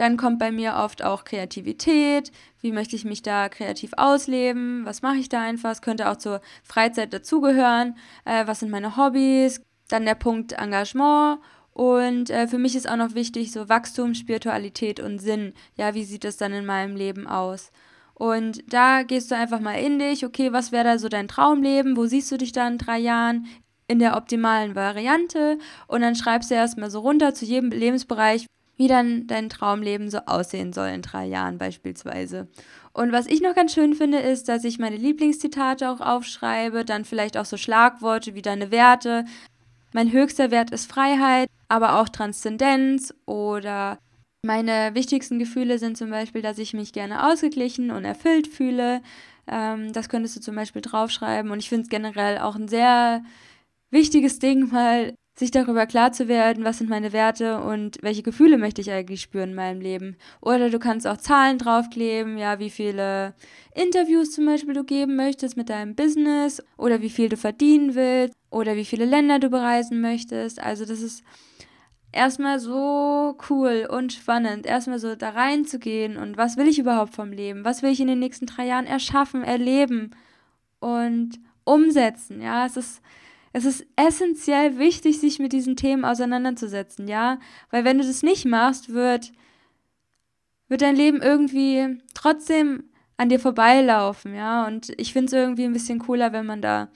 Dann 0.00 0.16
kommt 0.16 0.38
bei 0.38 0.50
mir 0.50 0.76
oft 0.76 1.04
auch 1.04 1.24
Kreativität. 1.24 2.32
Wie 2.62 2.72
möchte 2.72 2.96
ich 2.96 3.04
mich 3.04 3.20
da 3.20 3.50
kreativ 3.50 3.90
ausleben? 3.98 4.86
Was 4.86 5.02
mache 5.02 5.18
ich 5.18 5.28
da 5.28 5.42
einfach? 5.42 5.72
Es 5.72 5.82
könnte 5.82 6.08
auch 6.08 6.16
zur 6.16 6.40
Freizeit 6.62 7.12
dazugehören. 7.12 7.98
Äh, 8.24 8.46
was 8.46 8.60
sind 8.60 8.70
meine 8.70 8.96
Hobbys? 8.96 9.60
Dann 9.88 10.06
der 10.06 10.14
Punkt 10.14 10.52
Engagement. 10.52 11.40
Und 11.74 12.30
äh, 12.30 12.48
für 12.48 12.56
mich 12.56 12.76
ist 12.76 12.88
auch 12.88 12.96
noch 12.96 13.14
wichtig 13.14 13.52
so 13.52 13.68
Wachstum, 13.68 14.14
Spiritualität 14.14 15.00
und 15.00 15.18
Sinn. 15.18 15.52
Ja, 15.76 15.92
wie 15.92 16.04
sieht 16.04 16.24
das 16.24 16.38
dann 16.38 16.54
in 16.54 16.64
meinem 16.64 16.96
Leben 16.96 17.26
aus? 17.26 17.70
Und 18.14 18.72
da 18.72 19.02
gehst 19.02 19.30
du 19.30 19.36
einfach 19.36 19.60
mal 19.60 19.74
in 19.74 19.98
dich, 19.98 20.24
okay, 20.24 20.50
was 20.50 20.72
wäre 20.72 20.84
da 20.84 20.98
so 20.98 21.10
dein 21.10 21.28
Traumleben? 21.28 21.98
Wo 21.98 22.06
siehst 22.06 22.32
du 22.32 22.38
dich 22.38 22.52
da 22.52 22.66
in 22.66 22.78
drei 22.78 22.98
Jahren? 22.98 23.48
In 23.86 23.98
der 23.98 24.16
optimalen 24.16 24.74
Variante. 24.74 25.58
Und 25.88 26.00
dann 26.00 26.14
schreibst 26.14 26.50
du 26.50 26.54
erstmal 26.54 26.90
so 26.90 27.00
runter 27.00 27.34
zu 27.34 27.44
jedem 27.44 27.68
Lebensbereich, 27.68 28.46
wie 28.80 28.88
dann 28.88 29.26
dein 29.26 29.50
Traumleben 29.50 30.08
so 30.08 30.20
aussehen 30.24 30.72
soll 30.72 30.88
in 30.88 31.02
drei 31.02 31.26
Jahren 31.26 31.58
beispielsweise. 31.58 32.48
Und 32.94 33.12
was 33.12 33.26
ich 33.26 33.42
noch 33.42 33.54
ganz 33.54 33.74
schön 33.74 33.92
finde, 33.92 34.20
ist, 34.20 34.48
dass 34.48 34.64
ich 34.64 34.78
meine 34.78 34.96
Lieblingszitate 34.96 35.90
auch 35.90 36.00
aufschreibe, 36.00 36.86
dann 36.86 37.04
vielleicht 37.04 37.36
auch 37.36 37.44
so 37.44 37.58
Schlagworte 37.58 38.34
wie 38.34 38.40
deine 38.40 38.70
Werte. 38.70 39.26
Mein 39.92 40.12
höchster 40.12 40.50
Wert 40.50 40.70
ist 40.70 40.90
Freiheit, 40.90 41.50
aber 41.68 42.00
auch 42.00 42.08
Transzendenz 42.08 43.12
oder 43.26 43.98
meine 44.42 44.94
wichtigsten 44.94 45.38
Gefühle 45.38 45.78
sind 45.78 45.98
zum 45.98 46.08
Beispiel, 46.08 46.40
dass 46.40 46.56
ich 46.56 46.72
mich 46.72 46.94
gerne 46.94 47.30
ausgeglichen 47.30 47.90
und 47.90 48.06
erfüllt 48.06 48.46
fühle. 48.46 49.02
Ähm, 49.46 49.92
das 49.92 50.08
könntest 50.08 50.36
du 50.36 50.40
zum 50.40 50.54
Beispiel 50.54 50.80
draufschreiben. 50.80 51.50
Und 51.50 51.58
ich 51.58 51.68
finde 51.68 51.82
es 51.82 51.90
generell 51.90 52.38
auch 52.38 52.56
ein 52.56 52.68
sehr 52.68 53.22
wichtiges 53.90 54.38
Ding, 54.38 54.70
mal 54.70 55.12
sich 55.40 55.50
darüber 55.50 55.86
klar 55.86 56.12
zu 56.12 56.28
werden, 56.28 56.64
was 56.64 56.78
sind 56.78 56.90
meine 56.90 57.12
Werte 57.12 57.60
und 57.62 57.96
welche 58.02 58.22
Gefühle 58.22 58.58
möchte 58.58 58.82
ich 58.82 58.90
eigentlich 58.90 59.22
spüren 59.22 59.50
in 59.50 59.54
meinem 59.54 59.80
Leben. 59.80 60.16
Oder 60.42 60.68
du 60.68 60.78
kannst 60.78 61.06
auch 61.06 61.16
Zahlen 61.16 61.56
draufkleben, 61.56 62.36
ja, 62.36 62.58
wie 62.58 62.68
viele 62.68 63.34
Interviews 63.74 64.32
zum 64.32 64.44
Beispiel 64.44 64.74
du 64.74 64.84
geben 64.84 65.16
möchtest 65.16 65.56
mit 65.56 65.70
deinem 65.70 65.94
Business 65.94 66.62
oder 66.76 67.00
wie 67.00 67.08
viel 67.08 67.30
du 67.30 67.38
verdienen 67.38 67.94
willst 67.94 68.34
oder 68.50 68.76
wie 68.76 68.84
viele 68.84 69.06
Länder 69.06 69.38
du 69.38 69.48
bereisen 69.48 70.02
möchtest. 70.02 70.62
Also 70.62 70.84
das 70.84 71.00
ist 71.00 71.24
erstmal 72.12 72.60
so 72.60 73.38
cool 73.48 73.88
und 73.90 74.12
spannend, 74.12 74.66
erstmal 74.66 74.98
so 74.98 75.16
da 75.16 75.30
reinzugehen 75.30 76.18
und 76.18 76.36
was 76.36 76.58
will 76.58 76.68
ich 76.68 76.78
überhaupt 76.78 77.14
vom 77.14 77.32
Leben? 77.32 77.64
Was 77.64 77.82
will 77.82 77.90
ich 77.90 78.00
in 78.00 78.08
den 78.08 78.18
nächsten 78.18 78.44
drei 78.44 78.66
Jahren 78.66 78.86
erschaffen, 78.86 79.42
erleben 79.42 80.10
und 80.80 81.40
umsetzen? 81.64 82.42
Ja, 82.42 82.66
es 82.66 82.76
ist 82.76 83.00
es 83.52 83.64
ist 83.64 83.86
essentiell 83.96 84.78
wichtig, 84.78 85.18
sich 85.18 85.38
mit 85.38 85.52
diesen 85.52 85.76
Themen 85.76 86.04
auseinanderzusetzen, 86.04 87.08
ja? 87.08 87.38
Weil 87.70 87.84
wenn 87.84 87.98
du 87.98 88.04
das 88.04 88.22
nicht 88.22 88.44
machst, 88.44 88.92
wird, 88.92 89.32
wird 90.68 90.82
dein 90.82 90.96
Leben 90.96 91.20
irgendwie 91.20 91.98
trotzdem 92.14 92.84
an 93.16 93.28
dir 93.28 93.40
vorbeilaufen, 93.40 94.34
ja? 94.34 94.66
Und 94.66 94.92
ich 94.98 95.12
finde 95.12 95.26
es 95.26 95.32
irgendwie 95.32 95.64
ein 95.64 95.72
bisschen 95.72 95.98
cooler, 95.98 96.32
wenn 96.32 96.46
man 96.46 96.62
da 96.62 96.88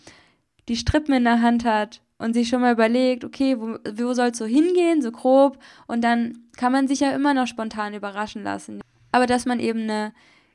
die 0.69 0.77
Strippen 0.77 1.15
in 1.15 1.25
der 1.25 1.43
Hand 1.43 1.65
hat 1.65 2.03
und 2.19 2.35
sich 2.35 2.49
schon 2.49 2.61
mal 2.61 2.73
überlegt, 2.73 3.25
okay, 3.25 3.59
wo, 3.59 3.79
wo 3.93 4.15
soll 4.15 4.29
es 4.29 4.39
so 4.39 4.47
hingehen, 4.47 5.03
so 5.03 5.11
grob, 5.11 5.59
und 5.87 6.03
dann 6.03 6.39
kann 6.57 6.73
man 6.73 6.87
sich 6.89 7.01
ja 7.01 7.11
immer 7.11 7.35
noch 7.35 7.49
spontan 7.49 7.95
überraschen 7.95 8.45
lassen. 8.45 8.81
Aber 9.13 9.27
dass 9.27 9.45
man 9.45 9.61
eben 9.61 9.83
eine, 9.83 10.15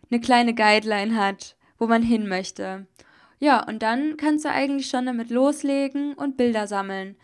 eine 0.10 0.22
kleine 0.22 0.54
Guideline 0.56 1.16
hat, 1.16 1.58
wo 1.78 1.88
man 1.88 2.02
hin 2.02 2.28
möchte. 2.28 2.88
Ja, 3.40 3.66
und 3.66 3.82
dann 3.82 4.18
kannst 4.18 4.46
du 4.46 4.50
eigentlich 4.50 4.88
schon 4.88 5.06
damit 5.06 5.30
loslegen 5.30 6.14
und 6.14 6.38
Bilder 6.38 6.68
sammeln. 6.68 7.16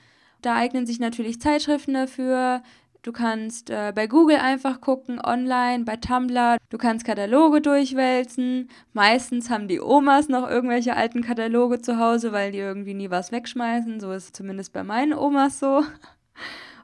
Da 0.41 0.55
eignen 0.55 0.85
sich 0.85 0.99
natürlich 0.99 1.41
Zeitschriften 1.41 1.93
dafür. 1.93 2.61
Du 3.01 3.11
kannst 3.11 3.69
äh, 3.69 3.91
bei 3.93 4.07
Google 4.07 4.37
einfach 4.37 4.81
gucken, 4.81 5.19
online, 5.23 5.83
bei 5.83 5.97
Tumblr. 5.97 6.57
Du 6.69 6.77
kannst 6.77 7.05
Kataloge 7.05 7.61
durchwälzen. 7.61 8.69
Meistens 8.93 9.49
haben 9.49 9.67
die 9.67 9.79
Omas 9.79 10.27
noch 10.29 10.49
irgendwelche 10.49 10.95
alten 10.95 11.21
Kataloge 11.21 11.81
zu 11.81 11.99
Hause, 11.99 12.31
weil 12.31 12.51
die 12.51 12.57
irgendwie 12.57 12.93
nie 12.93 13.11
was 13.11 13.31
wegschmeißen. 13.31 13.99
So 13.99 14.11
ist 14.11 14.23
es 14.23 14.31
zumindest 14.31 14.73
bei 14.73 14.83
meinen 14.83 15.13
Omas 15.13 15.59
so. 15.59 15.83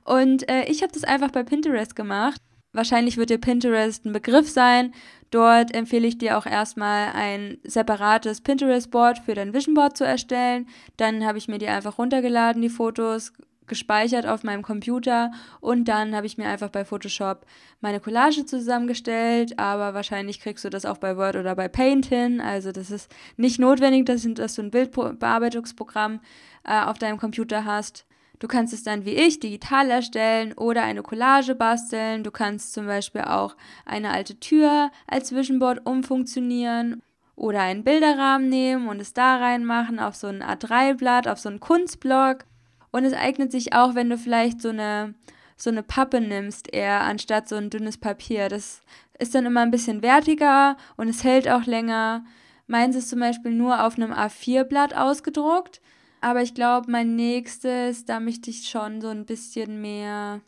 Und 0.04 0.48
äh, 0.50 0.66
ich 0.66 0.84
habe 0.84 0.92
das 0.94 1.04
einfach 1.04 1.32
bei 1.32 1.44
Pinterest 1.44 1.96
gemacht. 1.96 2.42
Wahrscheinlich 2.74 3.18
wird 3.18 3.30
dir 3.30 3.38
Pinterest 3.38 4.06
ein 4.06 4.14
Begriff 4.14 4.50
sein. 4.50 4.94
Dort 5.32 5.74
empfehle 5.74 6.08
ich 6.08 6.18
dir 6.18 6.38
auch 6.38 6.46
erstmal 6.46 7.14
ein 7.14 7.58
separates 7.64 8.42
Pinterest-Board 8.42 9.20
für 9.20 9.34
dein 9.34 9.54
Vision 9.54 9.74
Board 9.74 9.98
zu 9.98 10.04
erstellen. 10.04 10.68
Dann 10.98 11.26
habe 11.26 11.38
ich 11.38 11.48
mir 11.48 11.58
die 11.58 11.70
einfach 11.70 11.98
runtergeladen, 11.98 12.62
die 12.62 12.70
Fotos, 12.70 13.32
gespeichert 13.72 14.26
auf 14.26 14.44
meinem 14.44 14.64
Computer 14.64 15.32
und 15.62 15.86
dann 15.86 16.14
habe 16.14 16.26
ich 16.26 16.38
mir 16.38 16.50
einfach 16.50 16.68
bei 16.68 16.84
Photoshop 16.84 17.46
meine 17.80 18.02
Collage 18.02 18.46
zusammengestellt, 18.46 19.58
aber 19.58 19.94
wahrscheinlich 19.94 20.42
kriegst 20.42 20.66
du 20.66 20.70
das 20.70 20.86
auch 20.86 20.98
bei 20.98 21.16
Word 21.16 21.38
oder 21.38 21.56
bei 21.56 21.70
Paint 21.70 22.08
hin. 22.08 22.42
Also 22.42 22.74
das 22.74 22.92
ist 22.92 23.10
nicht 23.38 23.60
notwendig, 23.60 24.06
dass, 24.06 24.24
du 24.24 24.62
ein 24.62 24.72
Bildbearbeitungsprogramm 24.72 26.20
äh, 26.66 26.82
auf 26.82 26.98
deinem 26.98 27.18
Computer 27.18 27.64
hast. 27.64 28.06
Du 28.42 28.48
kannst 28.48 28.74
es 28.74 28.82
dann 28.82 29.06
wie 29.06 29.14
ich 29.14 29.40
digital 29.40 29.92
erstellen 29.92 30.54
oder 30.54 30.82
eine 30.82 31.04
Collage 31.04 31.54
basteln. 31.54 32.24
Du 32.24 32.32
kannst 32.32 32.74
zum 32.74 32.88
Beispiel 32.88 33.22
auch 33.22 33.56
eine 33.86 34.10
alte 34.10 34.40
Tür 34.40 34.90
als 35.06 35.32
Vision 35.32 35.60
Board 35.60 35.86
umfunktionieren 35.86 37.04
oder 37.36 37.62
einen 37.62 37.84
Bilderrahmen 37.84 38.50
nehmen 38.50 38.88
und 38.88 39.00
es 39.00 39.14
da 39.14 39.38
reinmachen 39.38 40.00
auf 40.00 40.16
so 40.16 40.26
ein 40.26 40.42
A3-Blatt, 40.42 41.28
auf 41.28 41.38
so 41.38 41.50
einen 41.50 41.60
Kunstblock. 41.60 42.46
Und 42.90 43.04
es 43.04 43.14
eignet 43.14 43.52
sich 43.52 43.74
auch, 43.74 43.94
wenn 43.94 44.10
du 44.10 44.18
vielleicht 44.18 44.60
so 44.60 44.70
eine, 44.70 45.14
so 45.56 45.70
eine 45.70 45.84
Pappe 45.84 46.20
nimmst, 46.20 46.74
eher 46.74 47.02
anstatt 47.02 47.48
so 47.48 47.58
ein 47.58 47.70
dünnes 47.70 48.00
Papier. 48.00 48.50
Das 48.50 48.82
ist 49.20 49.36
dann 49.36 49.46
immer 49.46 49.62
ein 49.62 49.72
bisschen 49.72 50.02
wertiger 50.02 50.78
und 50.98 51.10
es 51.10 51.24
hält 51.24 51.48
auch 51.48 51.66
länger. 51.68 52.26
Meins 52.66 52.96
ist 52.96 53.10
zum 53.10 53.20
Beispiel 53.20 53.52
nur 53.52 53.86
auf 53.86 53.98
einem 53.98 54.12
A4-Blatt 54.12 54.96
ausgedruckt. 54.96 55.80
Aber 56.22 56.44
ich 56.44 56.54
glaube, 56.54 56.90
mein 56.90 57.16
nächstes, 57.16 58.06
da 58.06 58.20
möchte 58.20 58.52
ich 58.52 58.70
schon 58.70 59.02
so 59.02 59.10
ein 59.10 59.26
bisschen 59.26 59.82
mehr. 59.82 60.42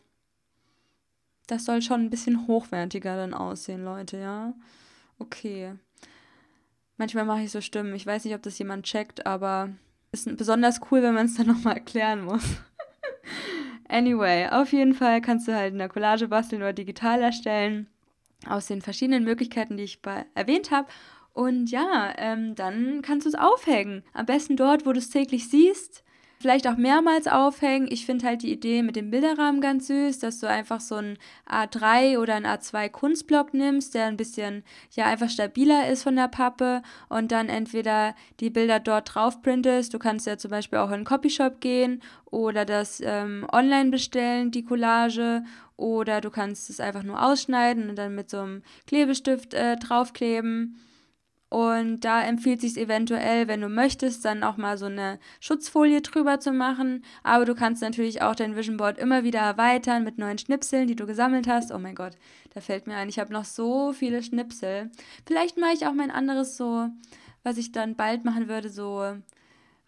Das 1.48 1.64
soll 1.64 1.82
schon 1.82 2.00
ein 2.02 2.10
bisschen 2.10 2.46
hochwertiger 2.46 3.16
dann 3.16 3.34
aussehen, 3.34 3.84
Leute, 3.84 4.18
ja? 4.18 4.54
Okay. 5.18 5.74
Manchmal 6.96 7.24
mache 7.24 7.42
ich 7.42 7.50
so 7.50 7.60
Stimmen. 7.60 7.94
Ich 7.94 8.06
weiß 8.06 8.24
nicht, 8.24 8.34
ob 8.34 8.42
das 8.42 8.58
jemand 8.58 8.86
checkt, 8.86 9.26
aber 9.26 9.70
ist 10.12 10.36
besonders 10.36 10.80
cool, 10.90 11.02
wenn 11.02 11.14
man 11.14 11.26
es 11.26 11.34
dann 11.36 11.48
nochmal 11.48 11.74
erklären 11.74 12.24
muss. 12.24 12.44
anyway, 13.88 14.48
auf 14.48 14.72
jeden 14.72 14.94
Fall 14.94 15.20
kannst 15.20 15.48
du 15.48 15.54
halt 15.54 15.72
in 15.72 15.80
der 15.80 15.88
Collage 15.88 16.28
basteln 16.28 16.62
oder 16.62 16.72
digital 16.72 17.20
erstellen. 17.20 17.88
Aus 18.46 18.66
den 18.66 18.80
verschiedenen 18.80 19.24
Möglichkeiten, 19.24 19.76
die 19.76 19.84
ich 19.84 20.00
erwähnt 20.34 20.70
habe. 20.70 20.86
Und 21.34 21.70
ja, 21.70 22.14
ähm, 22.16 22.54
dann 22.54 23.02
kannst 23.02 23.26
du 23.26 23.28
es 23.28 23.34
aufhängen. 23.34 24.04
Am 24.12 24.24
besten 24.24 24.56
dort, 24.56 24.86
wo 24.86 24.92
du 24.92 24.98
es 24.98 25.10
täglich 25.10 25.50
siehst. 25.50 26.04
Vielleicht 26.38 26.68
auch 26.68 26.76
mehrmals 26.76 27.26
aufhängen. 27.26 27.88
Ich 27.90 28.06
finde 28.06 28.26
halt 28.26 28.42
die 28.42 28.52
Idee 28.52 28.82
mit 28.82 28.96
dem 28.96 29.10
Bilderrahmen 29.10 29.60
ganz 29.60 29.86
süß, 29.86 30.18
dass 30.18 30.40
du 30.40 30.48
einfach 30.48 30.80
so 30.80 30.96
ein 30.96 31.18
A3 31.48 32.18
oder 32.18 32.34
ein 32.34 32.46
A2 32.46 32.88
Kunstblock 32.90 33.54
nimmst, 33.54 33.94
der 33.94 34.06
ein 34.06 34.16
bisschen 34.16 34.62
ja 34.92 35.06
einfach 35.06 35.30
stabiler 35.30 35.88
ist 35.88 36.02
von 36.02 36.14
der 36.16 36.28
Pappe 36.28 36.82
und 37.08 37.32
dann 37.32 37.48
entweder 37.48 38.14
die 38.40 38.50
Bilder 38.50 38.78
dort 38.78 39.14
drauf 39.14 39.42
printest. 39.42 39.94
Du 39.94 39.98
kannst 39.98 40.26
ja 40.26 40.36
zum 40.36 40.50
Beispiel 40.50 40.78
auch 40.78 40.88
in 40.88 40.94
einen 40.94 41.04
Copyshop 41.04 41.60
gehen 41.60 42.02
oder 42.26 42.64
das 42.64 43.00
ähm, 43.02 43.46
online 43.50 43.90
bestellen, 43.90 44.50
die 44.50 44.64
Collage 44.64 45.44
oder 45.76 46.20
du 46.20 46.30
kannst 46.30 46.68
es 46.68 46.78
einfach 46.78 47.02
nur 47.04 47.24
ausschneiden 47.24 47.88
und 47.88 47.96
dann 47.96 48.14
mit 48.14 48.28
so 48.28 48.40
einem 48.40 48.62
Klebestift 48.86 49.54
äh, 49.54 49.76
draufkleben. 49.76 50.78
Und 51.54 52.00
da 52.00 52.20
empfiehlt 52.20 52.60
sich 52.60 52.76
eventuell, 52.76 53.46
wenn 53.46 53.60
du 53.60 53.68
möchtest, 53.68 54.24
dann 54.24 54.42
auch 54.42 54.56
mal 54.56 54.76
so 54.76 54.86
eine 54.86 55.20
Schutzfolie 55.38 56.00
drüber 56.00 56.40
zu 56.40 56.50
machen. 56.50 57.04
Aber 57.22 57.44
du 57.44 57.54
kannst 57.54 57.80
natürlich 57.80 58.22
auch 58.22 58.34
dein 58.34 58.56
Vision 58.56 58.76
Board 58.76 58.98
immer 58.98 59.22
wieder 59.22 59.38
erweitern 59.38 60.02
mit 60.02 60.18
neuen 60.18 60.36
Schnipseln, 60.36 60.88
die 60.88 60.96
du 60.96 61.06
gesammelt 61.06 61.46
hast. 61.46 61.70
Oh 61.70 61.78
mein 61.78 61.94
Gott, 61.94 62.16
da 62.54 62.60
fällt 62.60 62.88
mir 62.88 62.96
ein, 62.96 63.08
ich 63.08 63.20
habe 63.20 63.32
noch 63.32 63.44
so 63.44 63.92
viele 63.92 64.24
Schnipsel. 64.24 64.90
Vielleicht 65.28 65.56
mache 65.56 65.74
ich 65.74 65.86
auch 65.86 65.92
mein 65.92 66.10
anderes 66.10 66.56
so, 66.56 66.88
was 67.44 67.56
ich 67.56 67.70
dann 67.70 67.94
bald 67.94 68.24
machen 68.24 68.48
würde, 68.48 68.68
so. 68.68 69.14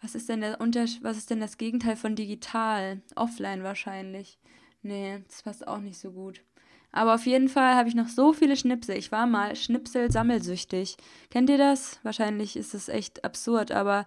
Was 0.01 0.15
ist 0.15 0.29
denn 0.29 0.39
der 0.39 0.57
was 0.61 1.17
ist 1.17 1.29
denn 1.31 1.41
das 1.41 1.57
Gegenteil 1.57 1.97
von 1.97 2.15
digital? 2.15 3.01
Offline 3.17 3.63
wahrscheinlich. 3.63 4.39
Nee, 4.83 5.21
das 5.27 5.43
passt 5.43 5.67
auch 5.67 5.81
nicht 5.81 5.99
so 5.99 6.13
gut. 6.13 6.46
Aber 6.91 7.15
auf 7.15 7.25
jeden 7.25 7.49
Fall 7.49 7.75
habe 7.75 7.89
ich 7.89 7.95
noch 7.95 8.07
so 8.07 8.33
viele 8.33 8.55
Schnipsel. 8.55 8.95
Ich 8.97 9.11
war 9.11 9.27
mal 9.27 9.55
Schnipsel-sammelsüchtig. 9.55 10.97
Kennt 11.29 11.49
ihr 11.49 11.57
das? 11.57 11.99
Wahrscheinlich 12.03 12.55
ist 12.55 12.73
es 12.73 12.89
echt 12.89 13.23
absurd, 13.23 13.71
aber 13.71 14.05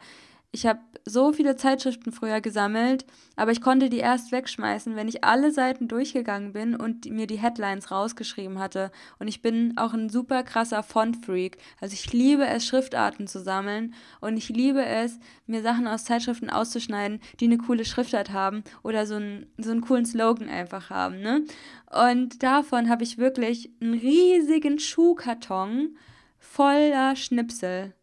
ich 0.53 0.67
habe 0.67 0.81
so 1.05 1.33
viele 1.33 1.57
Zeitschriften 1.57 2.11
früher 2.13 2.41
gesammelt, 2.41 3.07
aber 3.37 3.53
ich 3.53 3.61
konnte 3.61 3.89
die 3.89 3.99
erst 3.99 4.33
wegschmeißen, 4.33 4.97
wenn 4.97 5.07
ich 5.07 5.23
alle 5.23 5.53
Seiten 5.53 5.87
durchgegangen 5.87 6.53
bin 6.53 6.75
und 6.75 7.09
mir 7.11 7.27
die 7.27 7.39
Headlines 7.39 7.91
rausgeschrieben 7.91 8.59
hatte. 8.59 8.91
Und 9.19 9.29
ich 9.29 9.43
bin 9.43 9.79
auch 9.79 9.95
ein 9.95 10.09
super 10.09 10.43
krasser 10.43 10.83
Font-Freak. 10.83 11.59
Also 11.81 11.95
ich 11.95 12.13
liebe 12.13 12.47
es, 12.47 12.67
Schriftarten 12.67 13.29
zu 13.29 13.41
sammeln 13.41 13.95
und 14.21 14.37
ich 14.37 14.49
liebe 14.49 14.85
es, 14.85 15.21
mir 15.47 15.63
Sachen 15.63 15.87
aus 15.87 16.05
Zeitschriften 16.05 16.51
auszuschneiden, 16.51 17.21
die 17.39 17.45
eine 17.45 17.59
coole 17.59 17.85
Schriftart 17.85 18.31
haben 18.31 18.65
oder 18.83 19.07
so 19.07 19.15
einen, 19.15 19.47
so 19.57 19.71
einen 19.71 19.83
coolen 19.83 20.05
Slogan 20.05 20.49
einfach 20.49 20.91
haben. 20.91 21.21
Ne? 21.21 21.45
Und 21.91 22.43
davon 22.43 22.89
habe 22.89 23.05
ich 23.05 23.19
wirklich 23.19 23.71
einen 23.81 23.95
riesigen 23.95 24.81
Schuhkarton 24.81 25.97
voller 26.39 27.15
Schnipsel. 27.15 27.95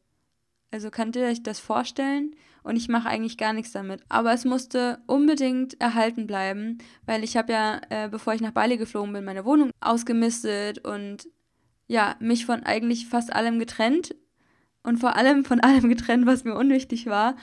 Also 0.72 0.92
könnt 0.92 1.16
ihr 1.16 1.26
euch 1.26 1.44
das 1.44 1.60
vorstellen? 1.60 2.36
Und 2.64 2.76
ich 2.76 2.90
mache 2.90 3.08
eigentlich 3.08 3.38
gar 3.38 3.54
nichts 3.54 3.72
damit. 3.72 4.02
Aber 4.10 4.34
es 4.34 4.44
musste 4.44 5.02
unbedingt 5.08 5.80
erhalten 5.80 6.28
bleiben, 6.28 6.80
weil 7.06 7.24
ich 7.24 7.38
habe 7.38 7.54
ja, 7.54 7.82
äh, 7.90 8.10
bevor 8.10 8.34
ich 8.34 8.42
nach 8.42 8.52
Bali 8.52 8.78
geflogen 8.78 9.14
bin, 9.14 9.24
meine 9.24 9.46
Wohnung 9.46 9.72
ausgemistet 9.80 10.86
und 10.86 11.30
ja, 11.88 12.18
mich 12.20 12.46
von 12.46 12.64
eigentlich 12.64 13.08
fast 13.08 13.34
allem 13.34 13.60
getrennt. 13.60 14.16
Und 14.84 14.98
vor 14.98 15.16
allem 15.16 15.46
von 15.46 15.60
allem 15.62 15.90
getrennt, 15.90 16.26
was 16.26 16.44
mir 16.44 16.56
unwichtig 16.56 17.08
war. 17.08 17.36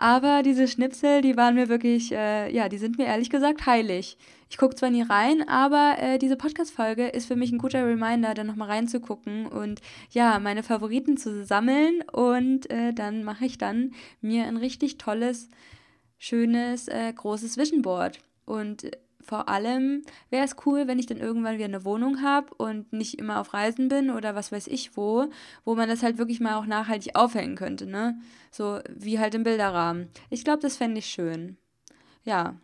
Aber 0.00 0.44
diese 0.44 0.68
Schnipsel, 0.68 1.22
die 1.22 1.36
waren 1.36 1.56
mir 1.56 1.68
wirklich, 1.68 2.12
äh, 2.12 2.54
ja, 2.54 2.68
die 2.68 2.78
sind 2.78 2.98
mir 2.98 3.06
ehrlich 3.06 3.30
gesagt 3.30 3.66
heilig. 3.66 4.16
Ich 4.48 4.56
gucke 4.56 4.76
zwar 4.76 4.90
nie 4.90 5.02
rein, 5.02 5.46
aber 5.48 5.96
äh, 5.98 6.18
diese 6.18 6.36
Podcast-Folge 6.36 7.08
ist 7.08 7.26
für 7.26 7.34
mich 7.34 7.50
ein 7.50 7.58
guter 7.58 7.84
Reminder, 7.84 8.32
da 8.32 8.44
nochmal 8.44 8.68
reinzugucken 8.68 9.46
und 9.46 9.82
ja, 10.10 10.38
meine 10.38 10.62
Favoriten 10.62 11.16
zu 11.16 11.44
sammeln. 11.44 12.02
Und 12.12 12.70
äh, 12.70 12.92
dann 12.94 13.24
mache 13.24 13.44
ich 13.44 13.58
dann 13.58 13.92
mir 14.20 14.44
ein 14.44 14.56
richtig 14.56 14.98
tolles, 14.98 15.50
schönes, 16.16 16.86
äh, 16.86 17.12
großes 17.12 17.58
Vision 17.58 17.82
Board. 17.82 18.20
Und 18.46 18.88
vor 19.28 19.50
allem 19.50 20.02
wäre 20.30 20.46
es 20.46 20.56
cool, 20.64 20.86
wenn 20.86 20.98
ich 20.98 21.04
dann 21.04 21.18
irgendwann 21.18 21.56
wieder 21.56 21.66
eine 21.66 21.84
Wohnung 21.84 22.22
habe 22.22 22.54
und 22.54 22.94
nicht 22.94 23.18
immer 23.18 23.40
auf 23.40 23.52
Reisen 23.52 23.88
bin 23.88 24.10
oder 24.10 24.34
was 24.34 24.50
weiß 24.52 24.66
ich 24.68 24.96
wo, 24.96 25.26
wo 25.66 25.74
man 25.74 25.86
das 25.86 26.02
halt 26.02 26.16
wirklich 26.16 26.40
mal 26.40 26.54
auch 26.54 26.64
nachhaltig 26.64 27.14
aufhängen 27.14 27.54
könnte, 27.54 27.86
ne? 27.86 28.18
So 28.50 28.80
wie 28.88 29.18
halt 29.18 29.34
im 29.34 29.42
Bilderrahmen. 29.42 30.08
Ich 30.30 30.44
glaube, 30.44 30.60
das 30.60 30.78
fände 30.78 31.00
ich 31.00 31.06
schön. 31.06 31.58
Ja, 32.24 32.56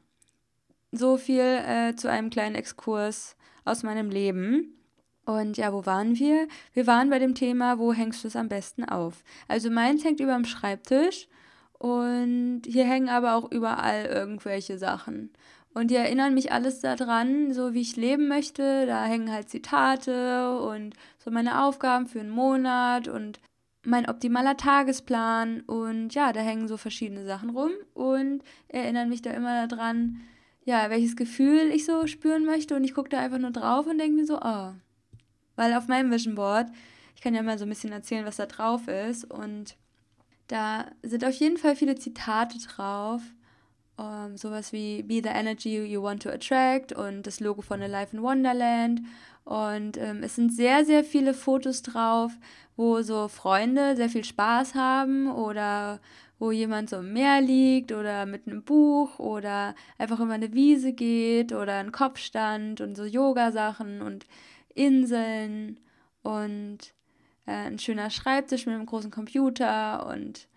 so 0.90 1.18
viel 1.18 1.42
äh, 1.42 1.94
zu 1.96 2.10
einem 2.10 2.30
kleinen 2.30 2.54
Exkurs 2.54 3.36
aus 3.66 3.82
meinem 3.82 4.08
Leben. 4.08 4.78
Und 5.26 5.58
ja, 5.58 5.70
wo 5.70 5.84
waren 5.84 6.18
wir? 6.18 6.48
Wir 6.72 6.86
waren 6.86 7.10
bei 7.10 7.18
dem 7.18 7.34
Thema, 7.34 7.78
wo 7.78 7.92
hängst 7.92 8.24
du 8.24 8.28
es 8.28 8.36
am 8.36 8.48
besten 8.48 8.84
auf? 8.84 9.22
Also 9.48 9.70
meins 9.70 10.02
hängt 10.02 10.20
über 10.20 10.34
dem 10.34 10.46
Schreibtisch 10.46 11.28
und 11.78 12.62
hier 12.66 12.84
hängen 12.84 13.10
aber 13.10 13.34
auch 13.34 13.50
überall 13.50 14.06
irgendwelche 14.06 14.78
Sachen. 14.78 15.30
Und 15.74 15.90
die 15.90 15.96
erinnern 15.96 16.34
mich 16.34 16.52
alles 16.52 16.80
daran, 16.80 17.52
so 17.52 17.74
wie 17.74 17.80
ich 17.80 17.96
leben 17.96 18.28
möchte. 18.28 18.86
Da 18.86 19.04
hängen 19.04 19.30
halt 19.32 19.50
Zitate 19.50 20.58
und 20.60 20.94
so 21.18 21.30
meine 21.30 21.64
Aufgaben 21.64 22.06
für 22.06 22.20
einen 22.20 22.30
Monat 22.30 23.08
und 23.08 23.40
mein 23.84 24.08
optimaler 24.08 24.56
Tagesplan 24.56 25.60
und 25.62 26.14
ja, 26.14 26.32
da 26.32 26.40
hängen 26.40 26.68
so 26.68 26.76
verschiedene 26.76 27.24
Sachen 27.24 27.50
rum 27.50 27.72
und 27.92 28.42
erinnern 28.68 29.08
mich 29.08 29.22
da 29.22 29.30
immer 29.30 29.66
daran, 29.66 30.22
ja, 30.64 30.88
welches 30.88 31.16
Gefühl 31.16 31.70
ich 31.70 31.84
so 31.84 32.06
spüren 32.06 32.44
möchte 32.46 32.74
und 32.76 32.84
ich 32.84 32.94
gucke 32.94 33.10
da 33.10 33.18
einfach 33.20 33.38
nur 33.38 33.50
drauf 33.50 33.86
und 33.86 33.98
denke 33.98 34.16
mir 34.16 34.26
so, 34.26 34.38
oh. 34.40 34.72
Weil 35.56 35.74
auf 35.74 35.86
meinem 35.86 36.10
Vision 36.10 36.34
Board, 36.34 36.68
ich 37.14 37.20
kann 37.20 37.34
ja 37.34 37.42
mal 37.42 37.58
so 37.58 37.64
ein 37.64 37.68
bisschen 37.68 37.92
erzählen, 37.92 38.24
was 38.24 38.36
da 38.36 38.46
drauf 38.46 38.88
ist 38.88 39.30
und 39.30 39.76
da 40.48 40.86
sind 41.02 41.24
auf 41.24 41.34
jeden 41.34 41.58
Fall 41.58 41.76
viele 41.76 41.96
Zitate 41.96 42.58
drauf. 42.58 43.22
Um, 43.96 44.04
ähm, 44.04 44.36
sowas 44.36 44.72
wie 44.72 45.02
Be 45.02 45.20
the 45.22 45.28
Energy 45.28 45.84
You 45.84 46.02
Want 46.02 46.22
to 46.24 46.30
Attract 46.30 46.92
und 46.92 47.22
das 47.26 47.38
Logo 47.38 47.62
von 47.62 47.80
Alive 47.80 48.16
in 48.16 48.22
Wonderland. 48.22 49.02
Und 49.44 49.98
ähm, 49.98 50.22
es 50.22 50.34
sind 50.34 50.52
sehr, 50.52 50.84
sehr 50.84 51.04
viele 51.04 51.34
Fotos 51.34 51.82
drauf, 51.82 52.32
wo 52.76 53.02
so 53.02 53.28
Freunde 53.28 53.94
sehr 53.94 54.08
viel 54.08 54.24
Spaß 54.24 54.74
haben 54.74 55.30
oder 55.30 56.00
wo 56.38 56.50
jemand 56.50 56.90
so 56.90 56.96
im 56.96 57.12
Meer 57.12 57.40
liegt 57.40 57.92
oder 57.92 58.26
mit 58.26 58.46
einem 58.46 58.64
Buch 58.64 59.18
oder 59.18 59.74
einfach 59.98 60.18
über 60.18 60.32
eine 60.32 60.52
Wiese 60.52 60.92
geht 60.92 61.52
oder 61.52 61.74
ein 61.74 61.92
Kopfstand 61.92 62.80
und 62.80 62.96
so 62.96 63.04
Yoga-Sachen 63.04 64.02
und 64.02 64.26
Inseln 64.74 65.78
und 66.22 66.78
äh, 67.46 67.52
ein 67.52 67.78
schöner 67.78 68.10
Schreibtisch 68.10 68.66
mit 68.66 68.74
einem 68.74 68.86
großen 68.86 69.10
Computer 69.10 70.06
und 70.06 70.48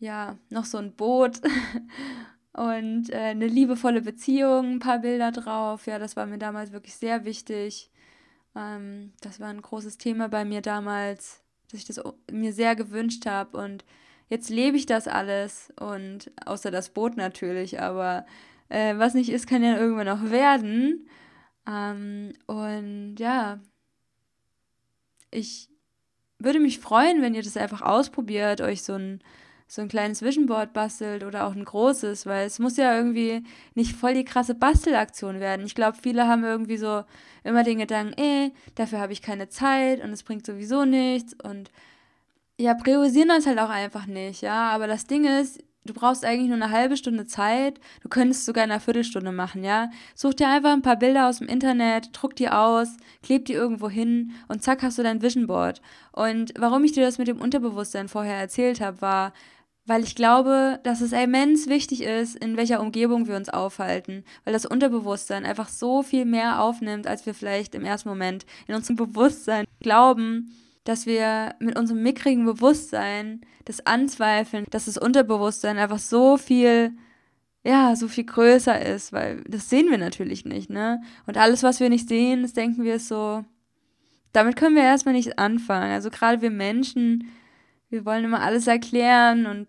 ja, 0.00 0.36
noch 0.50 0.64
so 0.64 0.78
ein 0.78 0.92
Boot 0.92 1.40
und 2.58 3.10
äh, 3.10 3.16
eine 3.16 3.46
liebevolle 3.46 4.02
Beziehung, 4.02 4.72
ein 4.74 4.78
paar 4.80 4.98
Bilder 4.98 5.30
drauf. 5.30 5.86
Ja, 5.86 5.98
das 5.98 6.16
war 6.16 6.26
mir 6.26 6.38
damals 6.38 6.72
wirklich 6.72 6.96
sehr 6.96 7.24
wichtig. 7.24 7.90
Ähm, 8.56 9.12
das 9.20 9.38
war 9.38 9.48
ein 9.48 9.62
großes 9.62 9.98
Thema 9.98 10.28
bei 10.28 10.44
mir 10.44 10.60
damals, 10.60 11.42
dass 11.70 11.80
ich 11.80 11.86
das 11.86 12.00
mir 12.30 12.52
sehr 12.52 12.74
gewünscht 12.74 13.26
habe 13.26 13.56
und 13.56 13.84
jetzt 14.28 14.50
lebe 14.50 14.76
ich 14.76 14.86
das 14.86 15.06
alles 15.06 15.72
und 15.78 16.32
außer 16.44 16.70
das 16.70 16.90
Boot 16.90 17.16
natürlich, 17.16 17.80
aber 17.80 18.26
äh, 18.68 18.96
was 18.98 19.14
nicht 19.14 19.30
ist, 19.30 19.46
kann 19.46 19.62
ja 19.62 19.76
irgendwann 19.78 20.06
noch 20.06 20.30
werden. 20.30 21.08
Ähm, 21.66 22.32
und 22.46 23.16
ja, 23.18 23.60
ich 25.30 25.68
würde 26.38 26.58
mich 26.58 26.80
freuen, 26.80 27.22
wenn 27.22 27.34
ihr 27.34 27.42
das 27.42 27.56
einfach 27.56 27.82
ausprobiert, 27.82 28.60
euch 28.60 28.82
so 28.82 28.94
ein, 28.94 29.22
so 29.68 29.82
ein 29.82 29.88
kleines 29.88 30.22
Vision 30.22 30.46
Board 30.46 30.72
bastelt 30.72 31.22
oder 31.22 31.46
auch 31.46 31.54
ein 31.54 31.64
großes, 31.64 32.24
weil 32.24 32.46
es 32.46 32.58
muss 32.58 32.78
ja 32.78 32.96
irgendwie 32.96 33.44
nicht 33.74 33.94
voll 33.94 34.14
die 34.14 34.24
krasse 34.24 34.54
Bastelaktion 34.54 35.40
werden. 35.40 35.66
Ich 35.66 35.74
glaube, 35.74 35.98
viele 36.02 36.26
haben 36.26 36.42
irgendwie 36.42 36.78
so 36.78 37.04
immer 37.44 37.62
den 37.64 37.78
Gedanken, 37.78 38.18
eh, 38.18 38.50
dafür 38.76 38.98
habe 38.98 39.12
ich 39.12 39.20
keine 39.20 39.50
Zeit 39.50 40.02
und 40.02 40.10
es 40.10 40.22
bringt 40.22 40.46
sowieso 40.46 40.86
nichts 40.86 41.34
und 41.34 41.70
ja, 42.58 42.74
priorisieren 42.74 43.28
das 43.28 43.46
halt 43.46 43.58
auch 43.58 43.68
einfach 43.68 44.06
nicht, 44.06 44.40
ja. 44.40 44.70
Aber 44.70 44.86
das 44.86 45.06
Ding 45.06 45.24
ist, 45.24 45.62
du 45.84 45.94
brauchst 45.94 46.24
eigentlich 46.24 46.48
nur 46.48 46.56
eine 46.56 46.70
halbe 46.70 46.96
Stunde 46.96 47.26
Zeit. 47.26 47.78
Du 48.02 48.08
könntest 48.08 48.46
sogar 48.46 48.64
eine 48.64 48.80
Viertelstunde 48.80 49.32
machen, 49.32 49.64
ja. 49.64 49.90
Such 50.14 50.34
dir 50.34 50.48
einfach 50.48 50.72
ein 50.72 50.82
paar 50.82 50.96
Bilder 50.96 51.28
aus 51.28 51.38
dem 51.38 51.46
Internet, 51.46 52.10
druck 52.12 52.34
die 52.36 52.48
aus, 52.48 52.96
kleb 53.22 53.44
die 53.44 53.52
irgendwo 53.52 53.88
hin 53.88 54.32
und 54.48 54.62
zack 54.62 54.82
hast 54.82 54.98
du 54.98 55.02
dein 55.02 55.22
Vision 55.22 55.46
Board. 55.46 55.80
Und 56.12 56.52
warum 56.58 56.84
ich 56.84 56.92
dir 56.92 57.04
das 57.04 57.18
mit 57.18 57.28
dem 57.28 57.40
Unterbewusstsein 57.40 58.08
vorher 58.08 58.36
erzählt 58.36 58.80
habe, 58.80 59.00
war, 59.00 59.32
weil 59.88 60.04
ich 60.04 60.14
glaube, 60.14 60.80
dass 60.84 61.00
es 61.00 61.12
immens 61.12 61.66
wichtig 61.66 62.02
ist, 62.02 62.36
in 62.36 62.56
welcher 62.56 62.80
Umgebung 62.80 63.26
wir 63.26 63.36
uns 63.36 63.48
aufhalten, 63.48 64.24
weil 64.44 64.52
das 64.52 64.66
Unterbewusstsein 64.66 65.44
einfach 65.44 65.68
so 65.68 66.02
viel 66.02 66.24
mehr 66.24 66.62
aufnimmt, 66.62 67.06
als 67.06 67.26
wir 67.26 67.34
vielleicht 67.34 67.74
im 67.74 67.84
ersten 67.84 68.08
Moment 68.08 68.46
in 68.66 68.74
unserem 68.74 68.96
Bewusstsein 68.96 69.64
glauben 69.80 70.54
dass 70.88 71.04
wir 71.04 71.54
mit 71.58 71.78
unserem 71.78 72.02
mickrigen 72.02 72.46
Bewusstsein 72.46 73.42
das 73.66 73.84
anzweifeln, 73.84 74.64
dass 74.70 74.86
das 74.86 74.96
Unterbewusstsein 74.96 75.76
einfach 75.76 75.98
so 75.98 76.38
viel, 76.38 76.92
ja, 77.62 77.94
so 77.94 78.08
viel 78.08 78.24
größer 78.24 78.80
ist, 78.80 79.12
weil 79.12 79.44
das 79.46 79.68
sehen 79.68 79.90
wir 79.90 79.98
natürlich 79.98 80.46
nicht, 80.46 80.70
ne? 80.70 81.02
Und 81.26 81.36
alles, 81.36 81.62
was 81.62 81.80
wir 81.80 81.90
nicht 81.90 82.08
sehen, 82.08 82.40
das 82.40 82.54
denken 82.54 82.84
wir 82.84 82.98
so, 83.00 83.44
damit 84.32 84.56
können 84.56 84.76
wir 84.76 84.82
erstmal 84.82 85.12
nicht 85.12 85.38
anfangen. 85.38 85.92
Also 85.92 86.08
gerade 86.08 86.40
wir 86.40 86.50
Menschen, 86.50 87.28
wir 87.90 88.04
wollen 88.04 88.24
immer 88.24 88.42
alles 88.42 88.66
erklären 88.66 89.46
und 89.46 89.68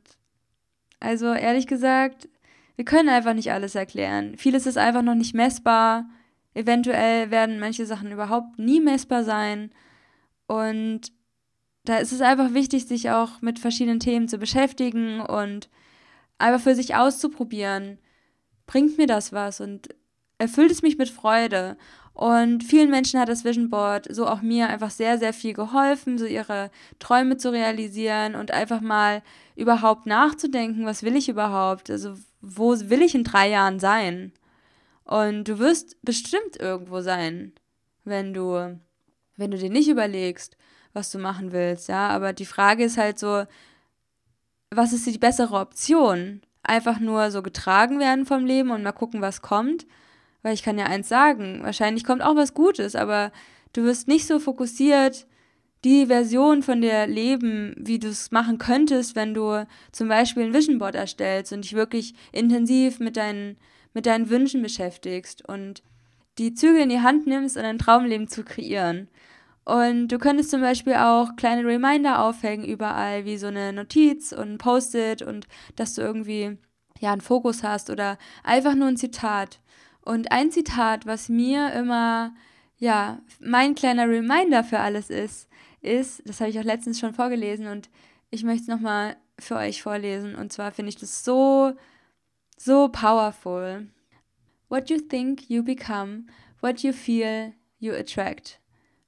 also 1.00 1.34
ehrlich 1.34 1.68
gesagt, 1.68 2.28
wir 2.76 2.86
können 2.86 3.10
einfach 3.10 3.34
nicht 3.34 3.52
alles 3.52 3.76
erklären. 3.76 4.38
Vieles 4.38 4.66
ist 4.66 4.78
einfach 4.78 5.02
noch 5.02 5.16
nicht 5.16 5.34
messbar. 5.34 6.06
Eventuell 6.54 7.32
werden 7.32 7.60
manche 7.60 7.86
Sachen 7.86 8.12
überhaupt 8.12 8.58
nie 8.58 8.80
messbar 8.80 9.24
sein. 9.24 9.72
Und 10.48 11.12
da 11.86 11.98
ist 11.98 12.12
es 12.12 12.22
einfach 12.22 12.54
wichtig, 12.54 12.86
sich 12.86 13.10
auch 13.10 13.42
mit 13.42 13.60
verschiedenen 13.60 14.00
Themen 14.00 14.28
zu 14.28 14.38
beschäftigen 14.38 15.22
und 15.22 15.70
einfach 16.38 16.62
für 16.62 16.76
sich 16.76 16.96
auszuprobieren. 16.96 18.00
Bringt 18.66 18.98
mir 18.98 19.08
das 19.08 19.34
was 19.34 19.62
und 19.62 19.90
erfüllt 20.38 20.72
es 20.72 20.82
mich 20.82 20.98
mit 20.98 21.10
Freude? 21.10 21.78
Und 22.20 22.66
vielen 22.66 22.90
Menschen 22.90 23.18
hat 23.18 23.30
das 23.30 23.46
Vision 23.46 23.70
Board, 23.70 24.08
so 24.14 24.28
auch 24.28 24.42
mir, 24.42 24.68
einfach 24.68 24.90
sehr, 24.90 25.18
sehr 25.18 25.32
viel 25.32 25.54
geholfen, 25.54 26.18
so 26.18 26.26
ihre 26.26 26.70
Träume 27.00 27.38
zu 27.38 27.50
realisieren 27.50 28.36
und 28.36 28.52
einfach 28.52 28.82
mal 28.82 29.22
überhaupt 29.56 30.06
nachzudenken, 30.06 30.86
was 30.86 31.04
will 31.04 31.16
ich 31.16 31.30
überhaupt? 31.30 31.90
Also, 31.90 32.16
wo 32.42 32.72
will 32.78 33.02
ich 33.04 33.16
in 33.16 33.24
drei 33.24 33.50
Jahren 33.50 33.80
sein? 33.80 34.34
Und 35.06 35.46
du 35.46 35.60
wirst 35.60 35.96
bestimmt 36.02 36.58
irgendwo 36.60 37.00
sein, 37.00 37.54
wenn 38.04 38.34
du 38.34 38.78
wenn 39.38 39.52
du 39.52 39.58
dir 39.58 39.70
nicht 39.70 39.88
überlegst, 39.88 40.58
was 40.92 41.12
du 41.12 41.20
machen 41.20 41.54
willst, 41.54 41.88
ja. 41.88 42.10
Aber 42.10 42.34
die 42.34 42.46
Frage 42.46 42.84
ist 42.84 42.98
halt 42.98 43.18
so, 43.18 43.46
was 44.72 44.92
ist 44.92 45.08
die 45.08 45.18
bessere 45.18 45.56
Option? 45.56 46.42
Einfach 46.64 47.00
nur 47.00 47.32
so 47.32 47.42
getragen 47.42 48.00
werden 48.00 48.26
vom 48.26 48.46
Leben 48.46 48.72
und 48.72 48.84
mal 48.84 48.92
gucken, 48.92 49.22
was 49.22 49.42
kommt. 49.42 49.88
Weil 50.42 50.54
ich 50.54 50.64
kann 50.64 50.78
ja 50.78 50.86
eins 50.86 51.10
sagen, 51.10 51.60
wahrscheinlich 51.64 52.04
kommt 52.04 52.22
auch 52.22 52.36
was 52.36 52.54
Gutes, 52.54 52.96
aber 52.96 53.32
du 53.74 53.84
wirst 53.84 54.08
nicht 54.08 54.26
so 54.26 54.40
fokussiert 54.40 55.28
die 55.86 56.08
Version 56.08 56.62
von 56.62 56.82
dir 56.82 57.08
leben, 57.08 57.74
wie 57.78 58.00
du 58.00 58.10
es 58.10 58.32
machen 58.32 58.58
könntest, 58.58 59.16
wenn 59.16 59.34
du 59.34 59.66
zum 59.92 60.10
Beispiel 60.10 60.44
ein 60.44 60.54
Vision 60.54 60.78
Board 60.78 60.96
erstellst 60.96 61.54
und 61.54 61.64
dich 61.64 61.74
wirklich 61.74 62.14
intensiv 62.32 63.00
mit 63.00 63.16
deinen, 63.16 63.58
mit 63.94 64.06
deinen 64.06 64.30
Wünschen 64.30 64.62
beschäftigst 64.62 65.48
und 65.48 65.82
die 66.38 66.54
Zügel 66.54 66.82
in 66.82 66.90
die 66.90 67.02
Hand 67.02 67.28
nimmst 67.28 67.58
und 67.58 67.64
ein 67.64 67.80
Traumleben 67.80 68.28
zu 68.28 68.44
kreieren. 68.44 69.10
Und 69.66 70.08
du 70.10 70.18
könntest 70.18 70.52
zum 70.52 70.62
Beispiel 70.62 70.96
auch 70.96 71.36
kleine 71.36 71.66
Reminder 71.66 72.24
aufhängen 72.24 72.66
überall, 72.66 73.26
wie 73.26 73.38
so 73.38 73.48
eine 73.48 73.72
Notiz 73.72 74.32
und 74.32 74.54
ein 74.54 74.58
Post-it 74.58 75.22
und 75.22 75.48
dass 75.76 75.94
du 75.94 76.02
irgendwie 76.02 76.58
ja 77.00 77.12
einen 77.12 77.22
Fokus 77.22 77.64
hast 77.64 77.90
oder 77.90 78.18
einfach 78.44 78.76
nur 78.76 78.88
ein 78.88 78.98
Zitat. 78.98 79.60
Und 80.10 80.32
ein 80.32 80.50
Zitat, 80.50 81.06
was 81.06 81.30
mir 81.30 81.72
immer 81.74 82.34
ja 82.78 83.22
mein 83.40 83.76
kleiner 83.76 84.10
Reminder 84.10 84.64
für 84.64 84.80
alles 84.80 85.12
ist, 85.12 85.48
ist, 85.82 86.28
das 86.28 86.42
habe 86.42 86.50
ich 86.50 86.60
auch 86.60 86.64
letztens 86.64 87.00
schon 87.00 87.14
vorgelesen 87.14 87.68
und 87.68 87.92
ich 88.32 88.44
möchte 88.44 88.64
es 88.64 88.68
nochmal 88.70 89.18
für 89.38 89.58
euch 89.58 89.84
vorlesen. 89.84 90.34
Und 90.34 90.52
zwar 90.52 90.72
finde 90.72 90.90
ich 90.90 90.96
das 90.96 91.24
so, 91.24 91.74
so 92.58 92.90
powerful. 92.90 93.86
What 94.68 94.90
you 94.90 94.98
think, 94.98 95.48
you 95.48 95.62
become. 95.62 96.24
What 96.60 96.80
you 96.80 96.92
feel, 96.92 97.54
you 97.78 97.94
attract. 97.94 98.60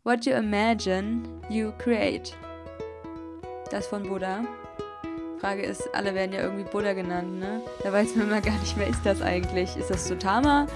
What 0.03 0.27
you 0.27 0.33
imagine, 0.33 1.23
you 1.49 1.71
create. 1.79 2.37
Das 3.71 3.87
von 3.87 4.03
Buddha. 4.03 4.45
Frage 5.41 5.63
ist, 5.63 5.89
alle 5.95 6.13
werden 6.13 6.33
ja 6.33 6.41
irgendwie 6.41 6.63
Buddha 6.63 6.93
genannt, 6.93 7.39
ne? 7.39 7.61
Da 7.83 7.91
weiß 7.91 8.15
man 8.15 8.27
immer 8.27 8.41
gar 8.41 8.59
nicht, 8.59 8.77
wer 8.77 8.85
ist 8.85 9.03
das 9.03 9.23
eigentlich? 9.23 9.75
Ist 9.75 9.89
das 9.89 10.07
Sotama? 10.07 10.67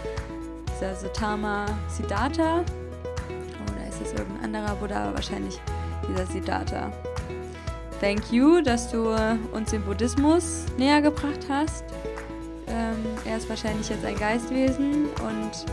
Ist 0.73 0.81
das 0.81 1.01
Sotama 1.01 1.67
Siddhartha? 1.87 2.61
Oder 2.61 3.87
ist 3.87 4.01
das 4.01 4.13
irgendein 4.13 4.55
anderer 4.55 4.75
Buddha? 4.77 5.03
Aber 5.03 5.13
wahrscheinlich 5.13 5.61
dieser 6.09 6.25
Siddhartha. 6.25 6.91
Thank 8.01 8.31
you, 8.31 8.59
dass 8.61 8.89
du 8.89 9.15
uns 9.51 9.69
den 9.69 9.83
Buddhismus 9.83 10.65
näher 10.79 10.99
gebracht 10.99 11.45
hast. 11.47 11.85
Ähm, 12.67 12.97
er 13.23 13.37
ist 13.37 13.47
wahrscheinlich 13.47 13.87
jetzt 13.89 14.03
ein 14.03 14.17
Geistwesen 14.17 15.05
und 15.21 15.65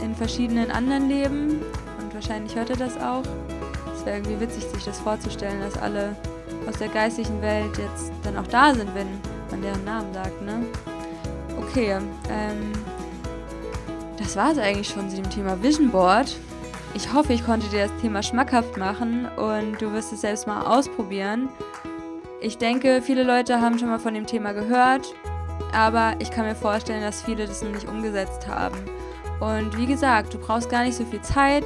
in 0.00 0.14
verschiedenen 0.14 0.70
anderen 0.70 1.08
Leben 1.08 1.60
wahrscheinlich 2.12 2.54
hört 2.54 2.70
er 2.70 2.76
das 2.76 2.96
auch. 2.98 3.24
Es 3.96 4.06
wäre 4.06 4.18
irgendwie 4.18 4.38
witzig, 4.38 4.62
sich 4.62 4.84
das 4.84 5.00
vorzustellen, 5.00 5.60
dass 5.60 5.76
alle 5.76 6.14
aus 6.68 6.78
der 6.78 6.88
geistigen 6.88 7.40
Welt 7.42 7.76
jetzt 7.78 8.12
dann 8.22 8.36
auch 8.36 8.46
da 8.46 8.74
sind, 8.74 8.94
wenn 8.94 9.08
man 9.50 9.62
deren 9.62 9.84
Namen 9.84 10.12
sagt, 10.12 10.42
ne? 10.42 10.64
Okay, 11.58 11.96
ähm, 12.30 12.72
das 14.18 14.36
war 14.36 14.52
es 14.52 14.58
eigentlich 14.58 14.88
schon 14.88 15.08
zu 15.10 15.16
dem 15.16 15.30
Thema 15.30 15.62
Vision 15.62 15.90
Board. 15.90 16.36
Ich 16.94 17.12
hoffe, 17.12 17.32
ich 17.32 17.44
konnte 17.44 17.68
dir 17.68 17.88
das 17.88 18.00
Thema 18.00 18.22
schmackhaft 18.22 18.76
machen 18.76 19.26
und 19.36 19.80
du 19.80 19.92
wirst 19.92 20.12
es 20.12 20.20
selbst 20.20 20.46
mal 20.46 20.62
ausprobieren. 20.62 21.48
Ich 22.40 22.58
denke, 22.58 23.00
viele 23.02 23.22
Leute 23.22 23.60
haben 23.60 23.78
schon 23.78 23.88
mal 23.88 23.98
von 23.98 24.14
dem 24.14 24.26
Thema 24.26 24.52
gehört, 24.52 25.14
aber 25.72 26.14
ich 26.18 26.30
kann 26.30 26.44
mir 26.44 26.54
vorstellen, 26.54 27.02
dass 27.02 27.22
viele 27.22 27.46
das 27.46 27.62
noch 27.62 27.70
nicht 27.70 27.88
umgesetzt 27.88 28.46
haben. 28.48 28.76
Und 29.40 29.76
wie 29.78 29.86
gesagt, 29.86 30.34
du 30.34 30.38
brauchst 30.38 30.68
gar 30.68 30.84
nicht 30.84 30.96
so 30.96 31.04
viel 31.04 31.22
Zeit. 31.22 31.64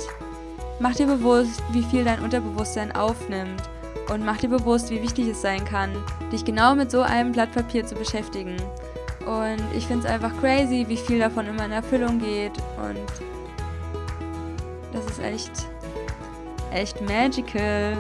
Mach 0.78 0.94
dir 0.94 1.06
bewusst, 1.06 1.62
wie 1.72 1.82
viel 1.82 2.04
dein 2.04 2.20
Unterbewusstsein 2.20 2.94
aufnimmt 2.94 3.62
und 4.12 4.24
mach 4.24 4.38
dir 4.38 4.48
bewusst, 4.48 4.90
wie 4.90 5.02
wichtig 5.02 5.28
es 5.28 5.42
sein 5.42 5.64
kann, 5.64 5.90
dich 6.32 6.44
genau 6.44 6.74
mit 6.74 6.90
so 6.90 7.02
einem 7.02 7.32
Blatt 7.32 7.52
Papier 7.52 7.84
zu 7.84 7.94
beschäftigen. 7.94 8.56
Und 9.26 9.62
ich 9.76 9.86
finde 9.86 10.06
es 10.06 10.12
einfach 10.12 10.30
crazy, 10.40 10.84
wie 10.88 10.96
viel 10.96 11.18
davon 11.18 11.46
immer 11.46 11.64
in 11.64 11.72
Erfüllung 11.72 12.18
geht. 12.20 12.52
Und 12.76 12.96
das 14.92 15.04
ist 15.06 15.20
echt, 15.20 15.50
echt 16.72 17.00
magical. 17.02 17.96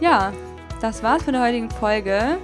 Ja, 0.00 0.32
das 0.80 1.02
war's 1.02 1.24
für 1.24 1.32
die 1.32 1.38
heutige 1.38 1.68
Folge. 1.74 2.38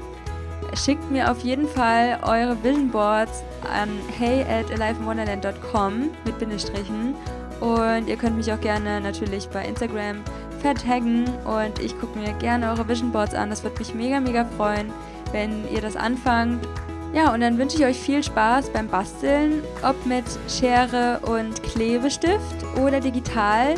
Schickt 0.74 1.08
mir 1.10 1.30
auf 1.30 1.40
jeden 1.40 1.68
Fall 1.68 2.18
eure 2.22 2.60
Vision 2.64 2.90
Boards 2.90 3.44
an 3.72 3.88
hey 4.18 4.42
at 4.42 4.70
aliveinwonderland.com 4.72 6.10
mit 6.24 6.38
Bindestrichen. 6.38 7.14
Und 7.60 8.08
ihr 8.08 8.16
könnt 8.16 8.36
mich 8.36 8.52
auch 8.52 8.60
gerne 8.60 9.00
natürlich 9.00 9.48
bei 9.48 9.64
Instagram 9.64 10.16
vertaggen 10.64 11.26
und 11.44 11.78
ich 11.78 11.98
gucke 12.00 12.18
mir 12.18 12.32
gerne 12.38 12.70
eure 12.70 12.88
Vision 12.88 13.12
Boards 13.12 13.34
an. 13.34 13.50
Das 13.50 13.62
würde 13.62 13.78
mich 13.78 13.94
mega, 13.94 14.18
mega 14.18 14.46
freuen, 14.56 14.90
wenn 15.30 15.70
ihr 15.70 15.82
das 15.82 15.94
anfangt. 15.94 16.66
Ja, 17.12 17.34
und 17.34 17.42
dann 17.42 17.58
wünsche 17.58 17.76
ich 17.76 17.84
euch 17.84 17.98
viel 17.98 18.22
Spaß 18.22 18.70
beim 18.70 18.88
Basteln, 18.88 19.62
ob 19.82 20.06
mit 20.06 20.24
Schere 20.48 21.20
und 21.26 21.62
Klebestift 21.62 22.64
oder 22.82 22.98
digital. 22.98 23.74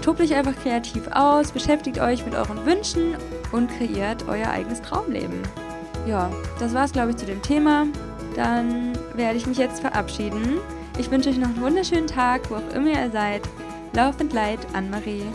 Tobt 0.00 0.22
euch 0.22 0.34
einfach 0.34 0.54
kreativ 0.62 1.06
aus, 1.12 1.52
beschäftigt 1.52 2.00
euch 2.00 2.24
mit 2.24 2.34
euren 2.34 2.64
Wünschen 2.64 3.14
und 3.52 3.70
kreiert 3.76 4.24
euer 4.26 4.48
eigenes 4.48 4.80
Traumleben. 4.80 5.42
Ja, 6.06 6.30
das 6.58 6.72
war's, 6.72 6.92
glaube 6.92 7.10
ich, 7.10 7.16
zu 7.18 7.26
dem 7.26 7.42
Thema. 7.42 7.86
Dann 8.34 8.98
werde 9.14 9.36
ich 9.36 9.46
mich 9.46 9.58
jetzt 9.58 9.80
verabschieden. 9.80 10.58
Ich 10.98 11.10
wünsche 11.10 11.28
euch 11.28 11.36
noch 11.36 11.48
einen 11.48 11.60
wunderschönen 11.60 12.06
Tag, 12.06 12.50
wo 12.50 12.54
auch 12.54 12.74
immer 12.74 12.90
ihr 12.90 13.10
seid. 13.10 13.42
Laufend 13.92 14.32
Leid, 14.32 14.60
Anne-Marie. 14.72 15.26